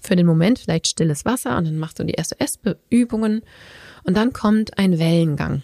für 0.00 0.16
den 0.16 0.26
Moment 0.26 0.60
vielleicht 0.60 0.86
stilles 0.86 1.24
Wasser 1.24 1.58
und 1.58 1.66
dann 1.66 1.78
machst 1.78 1.98
du 1.98 2.04
die 2.04 2.14
SOS-Übungen 2.16 3.42
und 4.04 4.16
dann 4.16 4.32
kommt 4.32 4.78
ein 4.78 4.98
Wellengang 4.98 5.62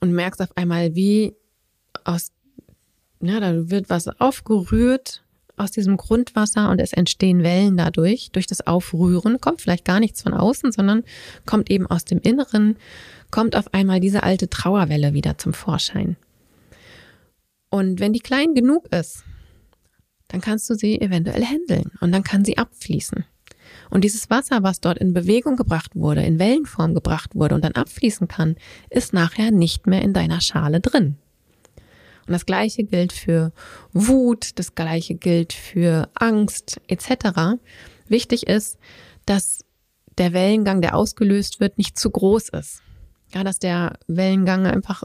und 0.00 0.12
merkst 0.12 0.40
auf 0.40 0.56
einmal, 0.56 0.94
wie 0.94 1.34
aus, 2.04 2.30
ja, 3.20 3.40
da 3.40 3.70
wird 3.70 3.90
was 3.90 4.06
aufgerührt 4.20 5.22
aus 5.56 5.70
diesem 5.70 5.96
Grundwasser 5.96 6.70
und 6.70 6.80
es 6.80 6.92
entstehen 6.92 7.42
Wellen 7.42 7.76
dadurch, 7.76 8.30
durch 8.32 8.46
das 8.46 8.66
Aufrühren, 8.66 9.40
kommt 9.40 9.60
vielleicht 9.60 9.84
gar 9.84 10.00
nichts 10.00 10.22
von 10.22 10.34
außen, 10.34 10.72
sondern 10.72 11.04
kommt 11.46 11.70
eben 11.70 11.86
aus 11.86 12.04
dem 12.04 12.18
Inneren, 12.18 12.76
kommt 13.30 13.56
auf 13.56 13.72
einmal 13.72 14.00
diese 14.00 14.22
alte 14.22 14.48
Trauerwelle 14.48 15.14
wieder 15.14 15.38
zum 15.38 15.52
Vorschein. 15.52 16.16
Und 17.74 17.98
wenn 17.98 18.12
die 18.12 18.20
klein 18.20 18.54
genug 18.54 18.86
ist, 18.92 19.24
dann 20.28 20.40
kannst 20.40 20.70
du 20.70 20.76
sie 20.76 21.00
eventuell 21.00 21.44
handeln 21.44 21.90
und 22.00 22.12
dann 22.12 22.22
kann 22.22 22.44
sie 22.44 22.56
abfließen. 22.56 23.24
Und 23.90 24.04
dieses 24.04 24.30
Wasser, 24.30 24.62
was 24.62 24.80
dort 24.80 24.98
in 24.98 25.12
Bewegung 25.12 25.56
gebracht 25.56 25.96
wurde, 25.96 26.22
in 26.22 26.38
Wellenform 26.38 26.94
gebracht 26.94 27.34
wurde 27.34 27.56
und 27.56 27.64
dann 27.64 27.72
abfließen 27.72 28.28
kann, 28.28 28.54
ist 28.90 29.12
nachher 29.12 29.50
nicht 29.50 29.88
mehr 29.88 30.02
in 30.02 30.12
deiner 30.12 30.40
Schale 30.40 30.78
drin. 30.78 31.16
Und 32.28 32.32
das 32.32 32.46
gleiche 32.46 32.84
gilt 32.84 33.12
für 33.12 33.52
Wut, 33.92 34.56
das 34.60 34.76
gleiche 34.76 35.16
gilt 35.16 35.52
für 35.52 36.08
Angst 36.14 36.80
etc. 36.86 37.58
Wichtig 38.06 38.46
ist, 38.46 38.78
dass 39.26 39.64
der 40.16 40.32
Wellengang, 40.32 40.80
der 40.80 40.94
ausgelöst 40.94 41.58
wird, 41.58 41.76
nicht 41.76 41.98
zu 41.98 42.08
groß 42.08 42.50
ist. 42.50 42.82
Ja, 43.34 43.42
dass 43.42 43.58
der 43.58 43.98
Wellengang 44.06 44.64
einfach 44.64 45.02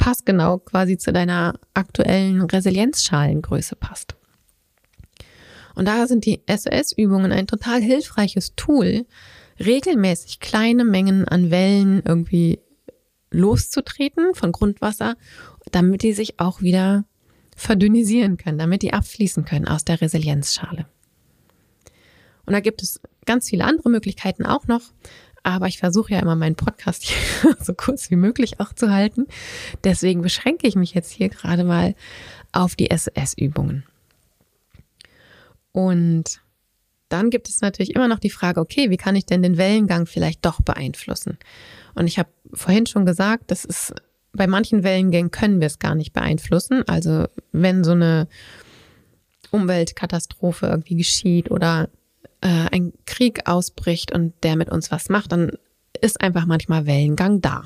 passgenau 0.00 0.58
quasi 0.58 0.98
zu 0.98 1.12
deiner 1.12 1.60
aktuellen 1.74 2.42
Resilienzschalengröße 2.42 3.76
passt. 3.76 4.16
Und 5.74 5.86
daher 5.86 6.06
sind 6.06 6.26
die 6.26 6.42
SOS-Übungen 6.48 7.32
ein 7.32 7.46
total 7.46 7.80
hilfreiches 7.80 8.54
Tool, 8.56 9.06
regelmäßig 9.58 10.40
kleine 10.40 10.84
Mengen 10.84 11.28
an 11.28 11.50
Wellen 11.50 12.02
irgendwie 12.04 12.60
loszutreten 13.30 14.34
von 14.34 14.50
Grundwasser 14.50 15.16
damit 15.70 16.02
die 16.02 16.12
sich 16.12 16.40
auch 16.40 16.62
wieder 16.62 17.04
verdünnisieren 17.56 18.36
können, 18.36 18.58
damit 18.58 18.82
die 18.82 18.92
abfließen 18.92 19.44
können 19.44 19.68
aus 19.68 19.84
der 19.84 20.00
Resilienzschale. 20.00 20.86
Und 22.46 22.54
da 22.54 22.60
gibt 22.60 22.82
es 22.82 23.00
ganz 23.26 23.48
viele 23.48 23.64
andere 23.64 23.90
Möglichkeiten 23.90 24.46
auch 24.46 24.66
noch, 24.66 24.80
aber 25.42 25.66
ich 25.66 25.78
versuche 25.78 26.12
ja 26.12 26.20
immer 26.20 26.36
meinen 26.36 26.56
Podcast 26.56 27.02
hier 27.04 27.56
so 27.60 27.74
kurz 27.74 28.10
wie 28.10 28.16
möglich 28.16 28.60
auch 28.60 28.72
zu 28.72 28.92
halten. 28.92 29.26
Deswegen 29.84 30.22
beschränke 30.22 30.66
ich 30.66 30.76
mich 30.76 30.94
jetzt 30.94 31.10
hier 31.10 31.28
gerade 31.28 31.64
mal 31.64 31.94
auf 32.52 32.76
die 32.76 32.90
SS-Übungen. 32.90 33.84
Und 35.72 36.40
dann 37.08 37.30
gibt 37.30 37.48
es 37.48 37.60
natürlich 37.60 37.94
immer 37.94 38.08
noch 38.08 38.18
die 38.18 38.30
Frage, 38.30 38.60
okay, 38.60 38.90
wie 38.90 38.96
kann 38.96 39.16
ich 39.16 39.26
denn 39.26 39.42
den 39.42 39.56
Wellengang 39.56 40.06
vielleicht 40.06 40.44
doch 40.44 40.60
beeinflussen? 40.60 41.38
Und 41.94 42.06
ich 42.06 42.18
habe 42.18 42.30
vorhin 42.52 42.86
schon 42.86 43.04
gesagt, 43.04 43.50
das 43.50 43.64
ist 43.64 43.94
bei 44.32 44.46
manchen 44.46 44.84
Wellengängen 44.84 45.30
können 45.30 45.60
wir 45.60 45.66
es 45.66 45.78
gar 45.78 45.94
nicht 45.94 46.12
beeinflussen. 46.12 46.86
Also 46.86 47.26
wenn 47.52 47.82
so 47.82 47.92
eine 47.92 48.28
Umweltkatastrophe 49.50 50.66
irgendwie 50.66 50.96
geschieht 50.96 51.50
oder 51.50 51.88
äh, 52.40 52.68
ein 52.72 52.92
Krieg 53.06 53.48
ausbricht 53.48 54.12
und 54.12 54.32
der 54.42 54.56
mit 54.56 54.70
uns 54.70 54.90
was 54.90 55.08
macht, 55.08 55.32
dann 55.32 55.52
ist 56.00 56.20
einfach 56.20 56.46
manchmal 56.46 56.86
Wellengang 56.86 57.40
da. 57.40 57.64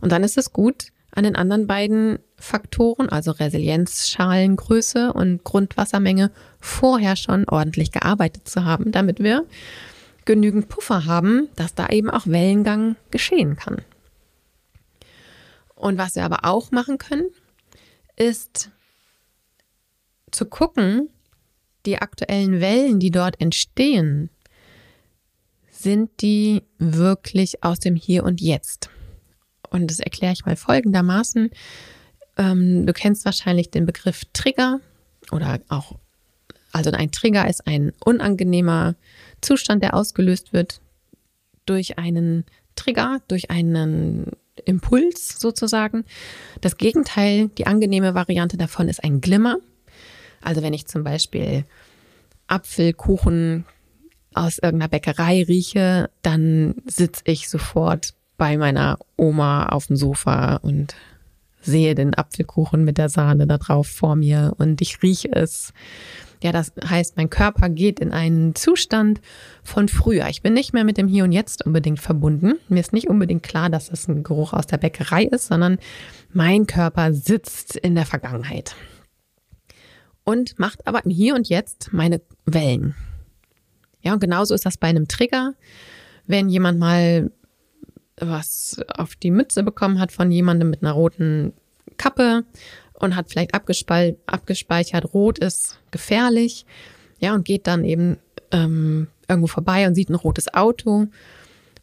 Und 0.00 0.12
dann 0.12 0.24
ist 0.24 0.36
es 0.38 0.52
gut, 0.52 0.88
an 1.12 1.24
den 1.24 1.36
anderen 1.36 1.66
beiden 1.66 2.18
Faktoren, 2.36 3.08
also 3.08 3.30
Resilienzschalengröße 3.30 5.12
und 5.12 5.44
Grundwassermenge, 5.44 6.30
vorher 6.60 7.16
schon 7.16 7.48
ordentlich 7.48 7.92
gearbeitet 7.92 8.48
zu 8.48 8.64
haben, 8.64 8.90
damit 8.90 9.20
wir 9.20 9.46
genügend 10.24 10.68
Puffer 10.68 11.04
haben, 11.04 11.48
dass 11.54 11.74
da 11.74 11.88
eben 11.88 12.10
auch 12.10 12.26
Wellengang 12.26 12.96
geschehen 13.10 13.56
kann. 13.56 13.82
Und 15.74 15.98
was 15.98 16.16
wir 16.16 16.24
aber 16.24 16.44
auch 16.44 16.70
machen 16.70 16.98
können, 16.98 17.28
ist 18.16 18.70
zu 20.30 20.46
gucken, 20.46 21.10
die 21.86 21.98
aktuellen 21.98 22.60
Wellen, 22.60 22.98
die 22.98 23.10
dort 23.10 23.40
entstehen, 23.40 24.30
sind 25.70 26.10
die 26.22 26.62
wirklich 26.78 27.62
aus 27.62 27.78
dem 27.78 27.94
Hier 27.96 28.24
und 28.24 28.40
Jetzt? 28.40 28.90
Und 29.70 29.90
das 29.90 30.00
erkläre 30.00 30.32
ich 30.32 30.46
mal 30.46 30.56
folgendermaßen. 30.56 31.50
Ähm, 32.36 32.86
du 32.86 32.92
kennst 32.92 33.24
wahrscheinlich 33.24 33.70
den 33.70 33.86
Begriff 33.86 34.22
Trigger 34.32 34.80
oder 35.30 35.60
auch, 35.68 35.98
also 36.72 36.90
ein 36.90 37.10
Trigger 37.10 37.48
ist 37.48 37.66
ein 37.66 37.92
unangenehmer 38.04 38.94
Zustand, 39.40 39.82
der 39.82 39.94
ausgelöst 39.94 40.52
wird 40.52 40.80
durch 41.66 41.98
einen 41.98 42.44
Trigger, 42.76 43.20
durch 43.28 43.50
einen 43.50 44.32
Impuls 44.64 45.40
sozusagen. 45.40 46.04
Das 46.60 46.76
Gegenteil, 46.76 47.48
die 47.48 47.66
angenehme 47.66 48.14
Variante 48.14 48.56
davon 48.56 48.88
ist 48.88 49.02
ein 49.02 49.20
Glimmer. 49.20 49.58
Also 50.44 50.62
wenn 50.62 50.74
ich 50.74 50.86
zum 50.86 51.04
Beispiel 51.04 51.64
Apfelkuchen 52.46 53.64
aus 54.34 54.58
irgendeiner 54.58 54.90
Bäckerei 54.90 55.44
rieche, 55.44 56.10
dann 56.22 56.74
sitze 56.86 57.22
ich 57.26 57.48
sofort 57.48 58.14
bei 58.36 58.56
meiner 58.56 58.98
Oma 59.16 59.66
auf 59.66 59.86
dem 59.86 59.96
Sofa 59.96 60.56
und 60.56 60.94
sehe 61.60 61.94
den 61.94 62.14
Apfelkuchen 62.14 62.84
mit 62.84 62.98
der 62.98 63.08
Sahne 63.08 63.46
da 63.46 63.58
drauf 63.58 63.86
vor 63.86 64.16
mir 64.16 64.54
und 64.58 64.80
ich 64.82 65.02
rieche 65.02 65.32
es. 65.32 65.72
Ja, 66.42 66.52
das 66.52 66.72
heißt, 66.86 67.16
mein 67.16 67.30
Körper 67.30 67.70
geht 67.70 68.00
in 68.00 68.12
einen 68.12 68.54
Zustand 68.54 69.22
von 69.62 69.88
früher. 69.88 70.28
Ich 70.28 70.42
bin 70.42 70.52
nicht 70.52 70.74
mehr 70.74 70.84
mit 70.84 70.98
dem 70.98 71.08
Hier 71.08 71.24
und 71.24 71.32
Jetzt 71.32 71.64
unbedingt 71.64 72.00
verbunden. 72.00 72.54
Mir 72.68 72.80
ist 72.80 72.92
nicht 72.92 73.08
unbedingt 73.08 73.42
klar, 73.42 73.70
dass 73.70 73.88
das 73.88 74.08
ein 74.08 74.24
Geruch 74.24 74.52
aus 74.52 74.66
der 74.66 74.76
Bäckerei 74.76 75.24
ist, 75.24 75.46
sondern 75.46 75.78
mein 76.34 76.66
Körper 76.66 77.14
sitzt 77.14 77.76
in 77.76 77.94
der 77.94 78.04
Vergangenheit 78.04 78.76
und 80.24 80.58
macht 80.58 80.86
aber 80.86 81.04
im 81.04 81.10
Hier 81.10 81.34
und 81.34 81.48
Jetzt 81.48 81.92
meine 81.92 82.20
Wellen. 82.46 82.94
Ja, 84.02 84.12
und 84.12 84.20
genauso 84.20 84.54
ist 84.54 84.66
das 84.66 84.76
bei 84.76 84.88
einem 84.88 85.08
Trigger. 85.08 85.54
Wenn 86.26 86.48
jemand 86.48 86.78
mal 86.78 87.30
was 88.16 88.80
auf 88.96 89.16
die 89.16 89.30
Mütze 89.30 89.62
bekommen 89.62 89.98
hat 89.98 90.12
von 90.12 90.30
jemandem 90.30 90.70
mit 90.70 90.82
einer 90.82 90.92
roten 90.92 91.52
Kappe 91.96 92.44
und 92.94 93.16
hat 93.16 93.30
vielleicht 93.30 93.54
abgespeichert, 93.54 95.14
rot 95.14 95.38
ist 95.38 95.78
gefährlich, 95.90 96.64
ja, 97.18 97.34
und 97.34 97.44
geht 97.44 97.66
dann 97.66 97.84
eben 97.84 98.18
ähm, 98.50 99.08
irgendwo 99.28 99.46
vorbei 99.46 99.86
und 99.86 99.94
sieht 99.94 100.10
ein 100.10 100.14
rotes 100.14 100.52
Auto, 100.52 101.06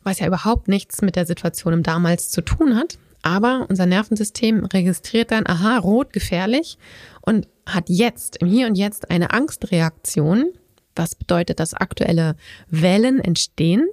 was 0.03 0.19
ja 0.19 0.27
überhaupt 0.27 0.67
nichts 0.67 1.01
mit 1.01 1.15
der 1.15 1.25
Situation 1.25 1.73
im 1.73 1.83
damals 1.83 2.29
zu 2.29 2.41
tun 2.41 2.75
hat. 2.75 2.97
Aber 3.21 3.67
unser 3.69 3.85
Nervensystem 3.85 4.65
registriert 4.65 5.31
dann, 5.31 5.45
aha, 5.45 5.77
rot, 5.77 6.13
gefährlich 6.13 6.77
und 7.21 7.47
hat 7.65 7.89
jetzt, 7.89 8.37
im 8.37 8.47
Hier 8.47 8.67
und 8.67 8.75
Jetzt, 8.75 9.11
eine 9.11 9.31
Angstreaktion, 9.31 10.51
was 10.95 11.15
bedeutet, 11.15 11.59
dass 11.59 11.73
aktuelle 11.73 12.35
Wellen 12.67 13.19
entstehen 13.19 13.87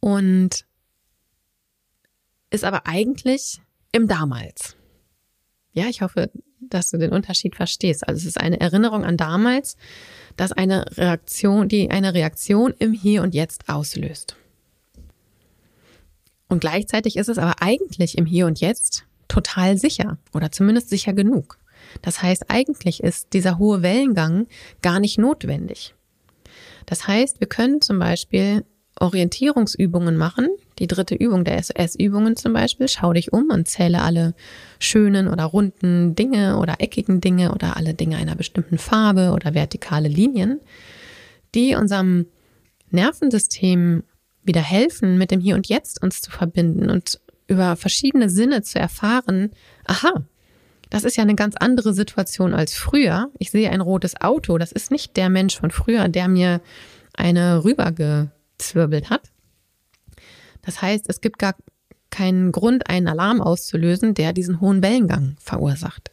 und 0.00 0.64
ist 2.50 2.64
aber 2.64 2.86
eigentlich 2.86 3.60
im 3.92 4.08
Damals. 4.08 4.76
Ja, 5.72 5.86
ich 5.86 6.02
hoffe, 6.02 6.30
dass 6.60 6.90
du 6.90 6.98
den 6.98 7.12
Unterschied 7.12 7.54
verstehst. 7.54 8.06
Also 8.06 8.18
es 8.18 8.26
ist 8.26 8.40
eine 8.40 8.60
Erinnerung 8.60 9.04
an 9.04 9.16
damals, 9.16 9.76
dass 10.36 10.52
eine 10.52 10.84
Reaktion, 10.96 11.68
die 11.68 11.90
eine 11.90 12.14
Reaktion 12.14 12.74
im 12.78 12.92
Hier 12.92 13.22
und 13.22 13.34
Jetzt 13.34 13.68
auslöst. 13.68 14.36
Und 16.50 16.60
gleichzeitig 16.60 17.16
ist 17.16 17.28
es 17.28 17.38
aber 17.38 17.62
eigentlich 17.62 18.18
im 18.18 18.26
Hier 18.26 18.46
und 18.46 18.60
Jetzt 18.60 19.06
total 19.28 19.78
sicher 19.78 20.18
oder 20.34 20.50
zumindest 20.50 20.90
sicher 20.90 21.12
genug. 21.12 21.58
Das 22.02 22.22
heißt, 22.22 22.50
eigentlich 22.50 23.02
ist 23.02 23.32
dieser 23.32 23.58
hohe 23.58 23.82
Wellengang 23.82 24.46
gar 24.82 25.00
nicht 25.00 25.16
notwendig. 25.16 25.94
Das 26.86 27.06
heißt, 27.06 27.40
wir 27.40 27.46
können 27.46 27.80
zum 27.80 28.00
Beispiel 28.00 28.64
Orientierungsübungen 28.98 30.16
machen. 30.16 30.48
Die 30.80 30.88
dritte 30.88 31.14
Übung 31.14 31.44
der 31.44 31.62
SOS-Übungen 31.62 32.34
zum 32.34 32.52
Beispiel. 32.52 32.88
Schau 32.88 33.12
dich 33.12 33.32
um 33.32 33.48
und 33.50 33.68
zähle 33.68 34.02
alle 34.02 34.34
schönen 34.80 35.28
oder 35.28 35.44
runden 35.44 36.16
Dinge 36.16 36.58
oder 36.58 36.80
eckigen 36.80 37.20
Dinge 37.20 37.52
oder 37.54 37.76
alle 37.76 37.94
Dinge 37.94 38.16
einer 38.16 38.34
bestimmten 38.34 38.76
Farbe 38.76 39.30
oder 39.30 39.54
vertikale 39.54 40.08
Linien, 40.08 40.60
die 41.54 41.76
unserem 41.76 42.26
Nervensystem 42.90 44.02
wieder 44.42 44.62
helfen, 44.62 45.18
mit 45.18 45.30
dem 45.30 45.40
Hier 45.40 45.54
und 45.54 45.68
Jetzt 45.68 46.02
uns 46.02 46.20
zu 46.20 46.30
verbinden 46.30 46.90
und 46.90 47.20
über 47.46 47.76
verschiedene 47.76 48.30
Sinne 48.30 48.62
zu 48.62 48.78
erfahren, 48.78 49.50
aha, 49.84 50.24
das 50.88 51.04
ist 51.04 51.16
ja 51.16 51.22
eine 51.22 51.34
ganz 51.34 51.56
andere 51.56 51.94
Situation 51.94 52.54
als 52.54 52.74
früher. 52.74 53.30
Ich 53.38 53.50
sehe 53.50 53.70
ein 53.70 53.80
rotes 53.80 54.20
Auto, 54.20 54.58
das 54.58 54.72
ist 54.72 54.90
nicht 54.90 55.16
der 55.16 55.28
Mensch 55.28 55.58
von 55.58 55.70
früher, 55.70 56.08
der 56.08 56.28
mir 56.28 56.60
eine 57.14 57.64
rüberge 57.64 58.30
gezwirbelt 58.60 59.08
hat, 59.08 59.22
Das 60.62 60.82
heißt, 60.82 61.06
es 61.08 61.22
gibt 61.22 61.38
gar 61.38 61.54
keinen 62.10 62.52
Grund, 62.52 62.90
einen 62.90 63.08
Alarm 63.08 63.40
auszulösen, 63.40 64.12
der 64.12 64.34
diesen 64.34 64.60
hohen 64.60 64.82
Wellengang 64.82 65.36
verursacht. 65.40 66.10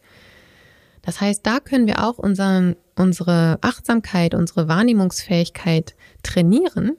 Das 1.02 1.20
heißt, 1.20 1.46
da 1.46 1.60
können 1.60 1.88
wir 1.88 2.06
auch 2.06 2.18
unseren, 2.18 2.78
unsere 2.96 3.58
Achtsamkeit, 3.62 4.34
unsere 4.34 4.70
Wahrnehmungsfähigkeit 4.70 5.96
trainieren. 6.24 6.96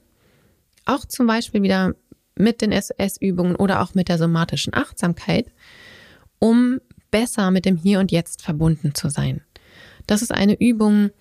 Auch 0.89 1.05
zum 1.05 1.27
Beispiel 1.27 1.61
wieder 1.61 1.93
mit 2.35 2.61
den 2.61 2.71
SOS-Übungen 2.71 3.55
oder 3.55 3.81
auch 3.81 3.93
mit 3.93 4.09
der 4.09 4.17
somatischen 4.17 4.73
Achtsamkeit, 4.73 5.51
um 6.39 6.79
besser 7.11 7.51
mit 7.51 7.65
dem 7.65 7.77
Hier 7.77 7.99
und 7.99 8.11
Jetzt 8.11 8.41
verbunden 8.41 8.95
zu 8.95 9.09
sein. 9.09 9.41
Das 10.07 10.23
ist 10.23 10.31
eine 10.31 10.59
Übung, 10.59 11.11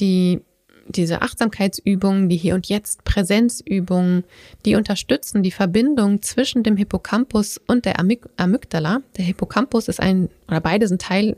die 0.00 0.40
diese 0.88 1.22
Achtsamkeitsübungen, 1.22 2.28
die 2.28 2.36
Hier 2.36 2.56
und 2.56 2.68
Jetzt 2.68 3.04
Präsenzübungen, 3.04 4.24
die 4.66 4.74
unterstützen 4.74 5.44
die 5.44 5.52
Verbindung 5.52 6.20
zwischen 6.22 6.64
dem 6.64 6.76
Hippocampus 6.76 7.60
und 7.68 7.84
der 7.84 8.00
Amygdala. 8.00 9.02
Der 9.16 9.24
Hippocampus 9.24 9.86
ist 9.86 10.00
ein, 10.00 10.30
oder 10.48 10.60
beide 10.60 10.88
sind 10.88 11.00
Teil 11.00 11.36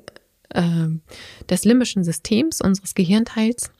äh, 0.48 0.88
des 1.50 1.66
limbischen 1.66 2.02
Systems 2.02 2.62
unseres 2.62 2.94
Gehirnteils, 2.94 3.70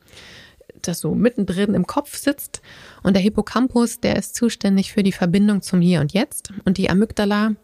das 0.88 1.00
so 1.00 1.14
mittendrin 1.14 1.74
im 1.74 1.86
Kopf 1.86 2.16
sitzt. 2.16 2.62
Und 3.02 3.14
der 3.14 3.22
Hippocampus, 3.22 4.00
der 4.00 4.16
ist 4.16 4.34
zuständig 4.34 4.92
für 4.92 5.02
die 5.02 5.12
Verbindung 5.12 5.62
zum 5.62 5.80
Hier 5.80 6.00
und 6.00 6.12
Jetzt. 6.12 6.52
Und 6.64 6.78
die 6.78 6.90
Amygdala 6.90 7.54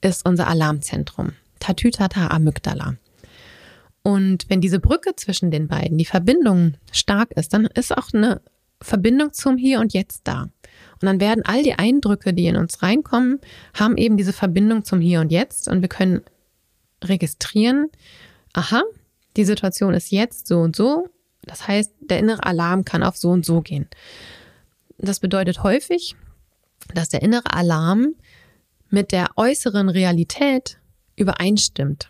ist 0.00 0.26
unser 0.26 0.48
Alarmzentrum. 0.48 1.32
Tatütata 1.60 2.28
Amygdala. 2.28 2.96
Und 4.02 4.48
wenn 4.48 4.60
diese 4.60 4.78
Brücke 4.78 5.16
zwischen 5.16 5.50
den 5.50 5.66
beiden, 5.66 5.98
die 5.98 6.04
Verbindung 6.04 6.74
stark 6.92 7.32
ist, 7.32 7.52
dann 7.52 7.66
ist 7.66 7.96
auch 7.96 8.12
eine 8.12 8.40
Verbindung 8.80 9.32
zum 9.32 9.56
Hier 9.56 9.80
und 9.80 9.94
Jetzt 9.94 10.22
da. 10.24 10.42
Und 10.42 11.02
dann 11.02 11.20
werden 11.20 11.44
all 11.44 11.62
die 11.62 11.74
Eindrücke, 11.74 12.32
die 12.32 12.46
in 12.46 12.56
uns 12.56 12.82
reinkommen, 12.82 13.40
haben 13.74 13.96
eben 13.96 14.16
diese 14.16 14.32
Verbindung 14.32 14.84
zum 14.84 15.00
Hier 15.00 15.20
und 15.20 15.32
Jetzt 15.32 15.68
und 15.68 15.82
wir 15.82 15.88
können 15.88 16.22
registrieren, 17.02 17.88
aha, 18.52 18.82
die 19.36 19.44
Situation 19.44 19.92
ist 19.92 20.10
jetzt 20.10 20.46
so 20.46 20.60
und 20.60 20.76
so. 20.76 21.08
Das 21.46 21.66
heißt, 21.66 21.92
der 22.00 22.18
innere 22.18 22.44
Alarm 22.44 22.84
kann 22.84 23.02
auf 23.02 23.16
so 23.16 23.30
und 23.30 23.46
so 23.46 23.62
gehen. 23.62 23.88
Das 24.98 25.20
bedeutet 25.20 25.62
häufig, 25.62 26.16
dass 26.94 27.08
der 27.08 27.22
innere 27.22 27.52
Alarm 27.52 28.14
mit 28.90 29.12
der 29.12 29.30
äußeren 29.36 29.88
Realität 29.88 30.78
übereinstimmt. 31.16 32.08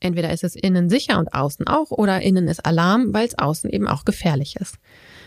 Entweder 0.00 0.30
ist 0.32 0.44
es 0.44 0.54
innen 0.54 0.90
sicher 0.90 1.18
und 1.18 1.32
außen 1.32 1.66
auch 1.66 1.90
oder 1.90 2.20
innen 2.20 2.48
ist 2.48 2.64
Alarm, 2.66 3.14
weil 3.14 3.26
es 3.26 3.38
außen 3.38 3.70
eben 3.70 3.88
auch 3.88 4.04
gefährlich 4.04 4.56
ist. 4.56 4.76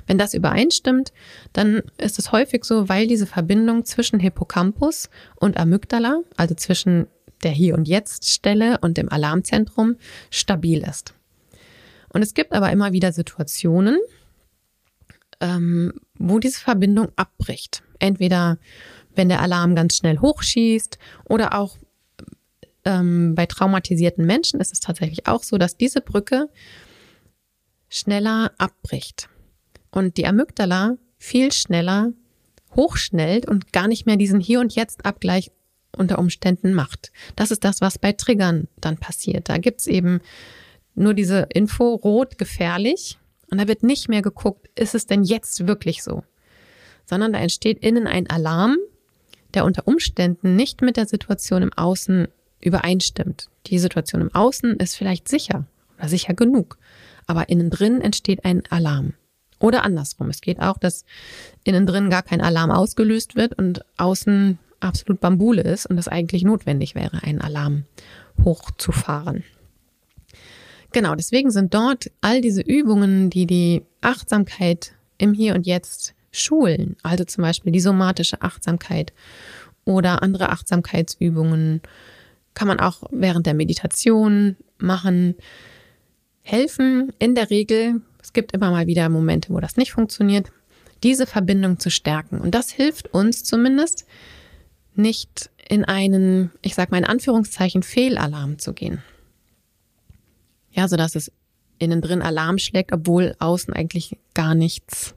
Wenn 0.05 0.17
das 0.17 0.33
übereinstimmt, 0.33 1.11
dann 1.53 1.81
ist 1.97 2.19
es 2.19 2.31
häufig 2.31 2.63
so, 2.63 2.87
weil 2.87 3.07
diese 3.07 3.25
Verbindung 3.25 3.83
zwischen 3.85 4.19
Hippocampus 4.19 5.09
und 5.35 5.57
Amygdala, 5.57 6.21
also 6.37 6.55
zwischen 6.55 7.07
der 7.43 7.51
Hier- 7.51 7.75
und 7.75 7.87
Jetzt-Stelle 7.87 8.77
und 8.79 8.97
dem 8.97 9.09
Alarmzentrum, 9.09 9.95
stabil 10.29 10.83
ist. 10.83 11.13
Und 12.11 12.21
es 12.21 12.33
gibt 12.33 12.53
aber 12.53 12.71
immer 12.71 12.91
wieder 12.91 13.11
Situationen, 13.11 13.97
ähm, 15.39 15.93
wo 16.15 16.39
diese 16.39 16.59
Verbindung 16.59 17.09
abbricht. 17.15 17.83
Entweder 17.99 18.57
wenn 19.15 19.29
der 19.29 19.41
Alarm 19.41 19.75
ganz 19.75 19.97
schnell 19.97 20.19
hochschießt 20.19 20.97
oder 21.25 21.53
auch 21.53 21.77
ähm, 22.85 23.35
bei 23.35 23.45
traumatisierten 23.45 24.25
Menschen 24.25 24.59
ist 24.59 24.71
es 24.71 24.79
tatsächlich 24.79 25.27
auch 25.27 25.43
so, 25.43 25.57
dass 25.57 25.77
diese 25.77 26.01
Brücke 26.01 26.49
schneller 27.89 28.51
abbricht 28.57 29.29
und 29.91 30.17
die 30.17 30.25
Amygdala 30.27 30.97
viel 31.17 31.51
schneller 31.51 32.13
hochschnellt 32.75 33.47
und 33.47 33.73
gar 33.73 33.87
nicht 33.87 34.05
mehr 34.05 34.15
diesen 34.15 34.39
Hier- 34.39 34.59
und 34.59 34.75
Jetzt-Abgleich 34.75 35.51
unter 35.97 36.19
Umständen 36.19 36.73
macht. 36.73 37.11
Das 37.35 37.51
ist 37.51 37.63
das, 37.63 37.81
was 37.81 37.97
bei 37.97 38.13
Triggern 38.13 38.67
dann 38.79 38.97
passiert. 38.97 39.49
Da 39.49 39.57
gibt's 39.57 39.87
eben 39.87 40.21
nur 40.95 41.13
diese 41.13 41.47
Info, 41.53 41.95
rot, 41.95 42.37
gefährlich. 42.37 43.17
Und 43.49 43.59
da 43.59 43.67
wird 43.67 43.83
nicht 43.83 44.09
mehr 44.09 44.21
geguckt, 44.21 44.69
ist 44.75 44.95
es 44.95 45.05
denn 45.05 45.23
jetzt 45.23 45.67
wirklich 45.67 46.03
so? 46.03 46.23
Sondern 47.05 47.33
da 47.33 47.39
entsteht 47.39 47.79
innen 47.79 48.07
ein 48.07 48.29
Alarm, 48.29 48.77
der 49.53 49.65
unter 49.65 49.87
Umständen 49.87 50.55
nicht 50.55 50.81
mit 50.81 50.97
der 50.97 51.07
Situation 51.07 51.63
im 51.63 51.73
Außen 51.73 52.27
übereinstimmt. 52.61 53.49
Die 53.67 53.79
Situation 53.79 54.21
im 54.21 54.33
Außen 54.33 54.77
ist 54.77 54.95
vielleicht 54.95 55.27
sicher 55.27 55.65
oder 55.97 56.09
sicher 56.09 56.33
genug, 56.33 56.77
aber 57.25 57.49
innen 57.49 57.69
drin 57.69 58.01
entsteht 58.01 58.45
ein 58.45 58.63
Alarm. 58.69 59.13
Oder 59.59 59.83
andersrum. 59.83 60.29
Es 60.29 60.41
geht 60.41 60.61
auch, 60.61 60.77
dass 60.77 61.03
innen 61.63 61.85
drin 61.85 62.09
gar 62.09 62.23
kein 62.23 62.41
Alarm 62.41 62.71
ausgelöst 62.71 63.35
wird 63.35 63.57
und 63.57 63.83
außen 63.97 64.57
absolut 64.79 65.19
Bambule 65.19 65.61
ist 65.61 65.85
und 65.85 65.97
es 65.97 66.07
eigentlich 66.07 66.43
notwendig 66.43 66.95
wäre, 66.95 67.23
einen 67.23 67.41
Alarm 67.41 67.83
hochzufahren. 68.43 69.43
Genau, 70.91 71.15
deswegen 71.15 71.51
sind 71.51 71.73
dort 71.73 72.11
all 72.21 72.41
diese 72.41 72.61
Übungen, 72.61 73.29
die 73.29 73.45
die 73.45 73.83
Achtsamkeit 74.01 74.93
im 75.17 75.33
Hier 75.33 75.53
und 75.53 75.67
Jetzt 75.67 76.15
schulen, 76.31 76.95
also 77.03 77.23
zum 77.23 77.43
Beispiel 77.43 77.71
die 77.71 77.79
somatische 77.79 78.41
Achtsamkeit 78.41 79.13
oder 79.85 80.21
andere 80.23 80.49
Achtsamkeitsübungen, 80.49 81.81
kann 82.53 82.67
man 82.67 82.79
auch 82.79 83.03
während 83.11 83.45
der 83.45 83.53
Meditation 83.53 84.55
machen, 84.77 85.35
helfen 86.41 87.13
in 87.19 87.35
der 87.35 87.49
Regel, 87.49 88.01
es 88.21 88.33
gibt 88.33 88.53
immer 88.53 88.71
mal 88.71 88.87
wieder 88.87 89.09
Momente, 89.09 89.53
wo 89.53 89.59
das 89.59 89.77
nicht 89.77 89.91
funktioniert, 89.91 90.51
diese 91.03 91.25
Verbindung 91.25 91.79
zu 91.79 91.89
stärken. 91.89 92.39
Und 92.41 92.53
das 92.55 92.69
hilft 92.71 93.13
uns 93.13 93.43
zumindest, 93.43 94.05
nicht 94.95 95.49
in 95.67 95.85
einen, 95.85 96.51
ich 96.61 96.75
sag 96.75 96.91
mal 96.91 96.97
in 96.97 97.05
Anführungszeichen, 97.05 97.83
Fehlalarm 97.83 98.59
zu 98.59 98.73
gehen. 98.73 99.01
Ja, 100.79 100.87
so 100.87 100.95
dass 100.95 101.13
es 101.13 101.29
innen 101.77 101.99
drin 101.99 102.21
Alarm 102.21 102.57
schlägt, 102.57 102.93
obwohl 102.93 103.35
außen 103.39 103.73
eigentlich 103.73 104.17
gar 104.33 104.55
nichts 104.55 105.13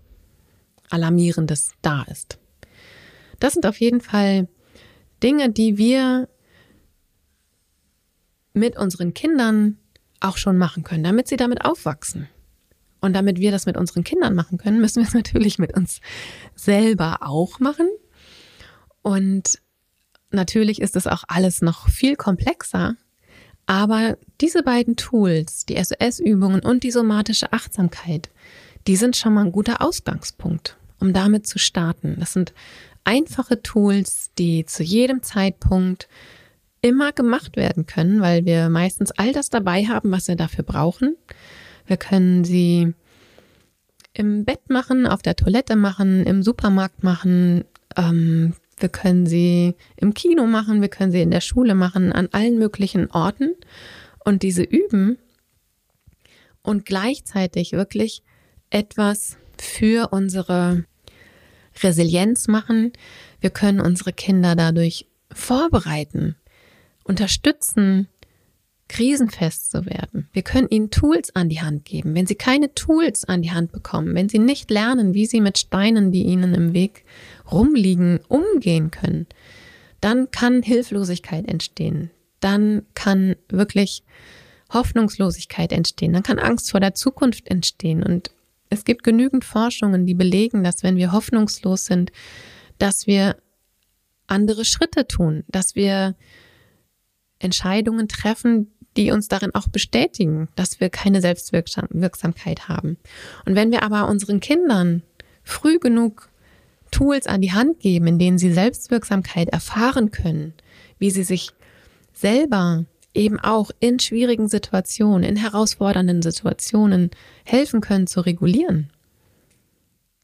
Alarmierendes 0.91 1.71
da 1.83 2.03
ist. 2.11 2.41
Das 3.39 3.53
sind 3.53 3.65
auf 3.65 3.79
jeden 3.79 4.01
Fall 4.01 4.49
Dinge, 5.23 5.51
die 5.51 5.79
wir 5.79 6.29
mit 8.55 8.77
unseren 8.77 9.15
Kindern 9.15 9.79
auch 10.19 10.37
schon 10.37 10.59
machen 10.59 10.83
können, 10.83 11.05
damit 11.05 11.29
sie 11.29 11.37
damit 11.37 11.65
aufwachsen. 11.65 12.29
Und 13.01 13.13
damit 13.15 13.39
wir 13.39 13.53
das 13.53 13.65
mit 13.65 13.77
unseren 13.77 14.03
Kindern 14.03 14.35
machen 14.35 14.59
können, 14.59 14.81
müssen 14.81 14.97
wir 14.97 15.07
es 15.07 15.15
natürlich 15.23 15.61
mit 15.61 15.77
uns 15.77 16.01
selber 16.57 17.19
auch 17.21 17.61
machen. 17.61 17.89
Und 19.01 19.61
natürlich 20.33 20.83
ist 20.83 20.97
es 20.97 21.07
auch 21.07 21.23
alles 21.29 21.63
noch 21.63 21.89
viel 21.89 22.17
komplexer. 22.17 22.97
Aber 23.67 24.17
diese 24.41 24.63
beiden 24.63 24.97
Tools, 24.97 25.67
die 25.67 25.83
SOS-Übungen 25.83 26.61
und 26.61 26.83
die 26.83 26.91
somatische 26.91 27.53
Achtsamkeit, 27.53 28.29
die 28.87 28.97
sind 28.97 29.17
schon 29.17 29.35
mal 29.35 29.45
ein 29.45 29.53
guter 29.53 29.81
Ausgangspunkt, 29.81 30.77
um 31.01 31.13
damit 31.13 31.47
zu 31.47 31.59
starten. 31.59 32.17
Das 32.19 32.33
sind 32.33 32.53
einfache 33.05 33.63
Tools, 33.63 34.31
die 34.39 34.65
zu 34.67 34.83
jedem 34.83 35.23
Zeitpunkt 35.23 36.09
immer 36.81 37.13
gemacht 37.13 37.57
werden 37.57 37.87
können, 37.87 38.21
weil 38.21 38.45
wir 38.45 38.69
meistens 38.69 39.13
all 39.13 39.33
das 39.33 39.51
dabei 39.51 39.85
haben, 39.85 40.11
was 40.11 40.29
wir 40.29 40.37
dafür 40.37 40.65
brauchen. 40.65 41.17
Wir 41.87 41.97
können 41.97 42.45
sie 42.45 42.93
im 44.13 44.45
Bett 44.45 44.69
machen, 44.69 45.07
auf 45.07 45.23
der 45.23 45.37
Toilette 45.37 45.77
machen, 45.77 46.27
im 46.27 46.43
Supermarkt 46.43 47.03
machen. 47.03 47.65
Ähm, 47.97 48.55
wir 48.83 48.89
können 48.89 49.27
sie 49.27 49.75
im 49.97 50.13
Kino 50.15 50.47
machen, 50.47 50.81
wir 50.81 50.89
können 50.89 51.13
sie 51.13 51.23
in 51.23 51.31
der 51.31 51.41
Schule 51.41 51.75
machen, 51.75 52.13
an 52.13 52.29
allen 52.33 52.59
möglichen 52.59 53.11
Orten. 53.11 53.55
Und 54.25 54.43
diese 54.43 54.63
üben 54.63 55.19
und 56.63 56.87
gleichzeitig 56.87 57.73
wirklich 57.73 58.23
etwas 58.71 59.37
für 59.59 60.13
unsere 60.13 60.85
Resilienz 61.83 62.49
machen. 62.49 62.93
Wir 63.41 63.51
können 63.51 63.81
unsere 63.81 64.13
Kinder 64.13 64.55
dadurch 64.55 65.07
vorbereiten 65.33 66.37
unterstützen, 67.05 68.09
krisenfest 68.89 69.71
zu 69.71 69.87
werden. 69.87 70.29
Wir 70.33 70.43
können 70.43 70.69
ihnen 70.69 70.91
Tools 70.91 71.35
an 71.35 71.49
die 71.49 71.63
Hand 71.63 71.85
geben. 71.85 72.15
Wenn 72.15 72.27
sie 72.27 72.35
keine 72.35 72.75
Tools 72.75 73.25
an 73.25 73.41
die 73.41 73.51
Hand 73.51 73.73
bekommen, 73.73 74.15
wenn 74.15 74.29
sie 74.29 74.39
nicht 74.39 74.71
lernen, 74.71 75.15
wie 75.15 75.27
sie 75.27 75.41
mit 75.41 75.59
Steinen, 75.59 76.13
die 76.13 76.25
ihnen 76.25 76.55
im 76.55 76.75
Weg 76.75 77.05
rumliegen, 77.51 78.21
umgehen 78.29 78.91
können, 78.91 79.27
dann 80.01 80.31
kann 80.31 80.63
Hilflosigkeit 80.63 81.47
entstehen. 81.47 82.11
Dann 82.41 82.87
kann 82.95 83.37
wirklich 83.49 84.03
Hoffnungslosigkeit 84.73 85.73
entstehen. 85.73 86.13
Dann 86.13 86.23
kann 86.23 86.39
Angst 86.39 86.71
vor 86.71 86.81
der 86.81 86.95
Zukunft 86.95 87.49
entstehen. 87.49 88.03
Und 88.03 88.31
es 88.69 88.85
gibt 88.85 89.05
genügend 89.05 89.45
Forschungen, 89.45 90.07
die 90.07 90.15
belegen, 90.15 90.65
dass 90.65 90.83
wenn 90.83 90.97
wir 90.97 91.13
hoffnungslos 91.13 91.87
sind, 91.87 92.11
dass 92.79 93.07
wir 93.07 93.37
andere 94.27 94.65
Schritte 94.65 95.07
tun, 95.07 95.45
dass 95.49 95.75
wir 95.75 96.17
Entscheidungen 97.39 98.09
treffen, 98.09 98.73
die 98.97 99.11
uns 99.11 99.29
darin 99.29 99.55
auch 99.55 99.69
bestätigen, 99.69 100.49
dass 100.55 100.81
wir 100.81 100.91
keine 100.91 101.21
Selbstwirksamkeit 101.21 102.69
haben. 102.69 102.99
Und 103.47 103.55
wenn 103.55 103.71
wir 103.71 103.83
aber 103.83 104.09
unseren 104.09 104.41
Kindern 104.41 105.03
früh 105.43 105.79
genug 105.79 106.29
Tools 106.93 107.27
an 107.27 107.41
die 107.41 107.53
Hand 107.53 107.81
geben, 107.81 108.07
in 108.07 108.19
denen 108.21 108.39
sie 108.39 108.53
Selbstwirksamkeit 108.53 109.49
erfahren 109.49 110.13
können, 110.13 110.55
wie 110.99 111.11
sie 111.11 111.25
sich 111.25 111.51
selber 112.13 112.85
eben 113.15 113.41
auch 113.41 113.71
in 113.81 113.99
schwierigen 113.99 114.49
Situationen, 114.49 115.25
in 115.25 115.37
herausfordernden 115.37 116.23
Situationen 116.23 117.11
helfen 117.45 117.81
können 117.81 118.07
zu 118.07 118.21
regulieren. 118.21 118.91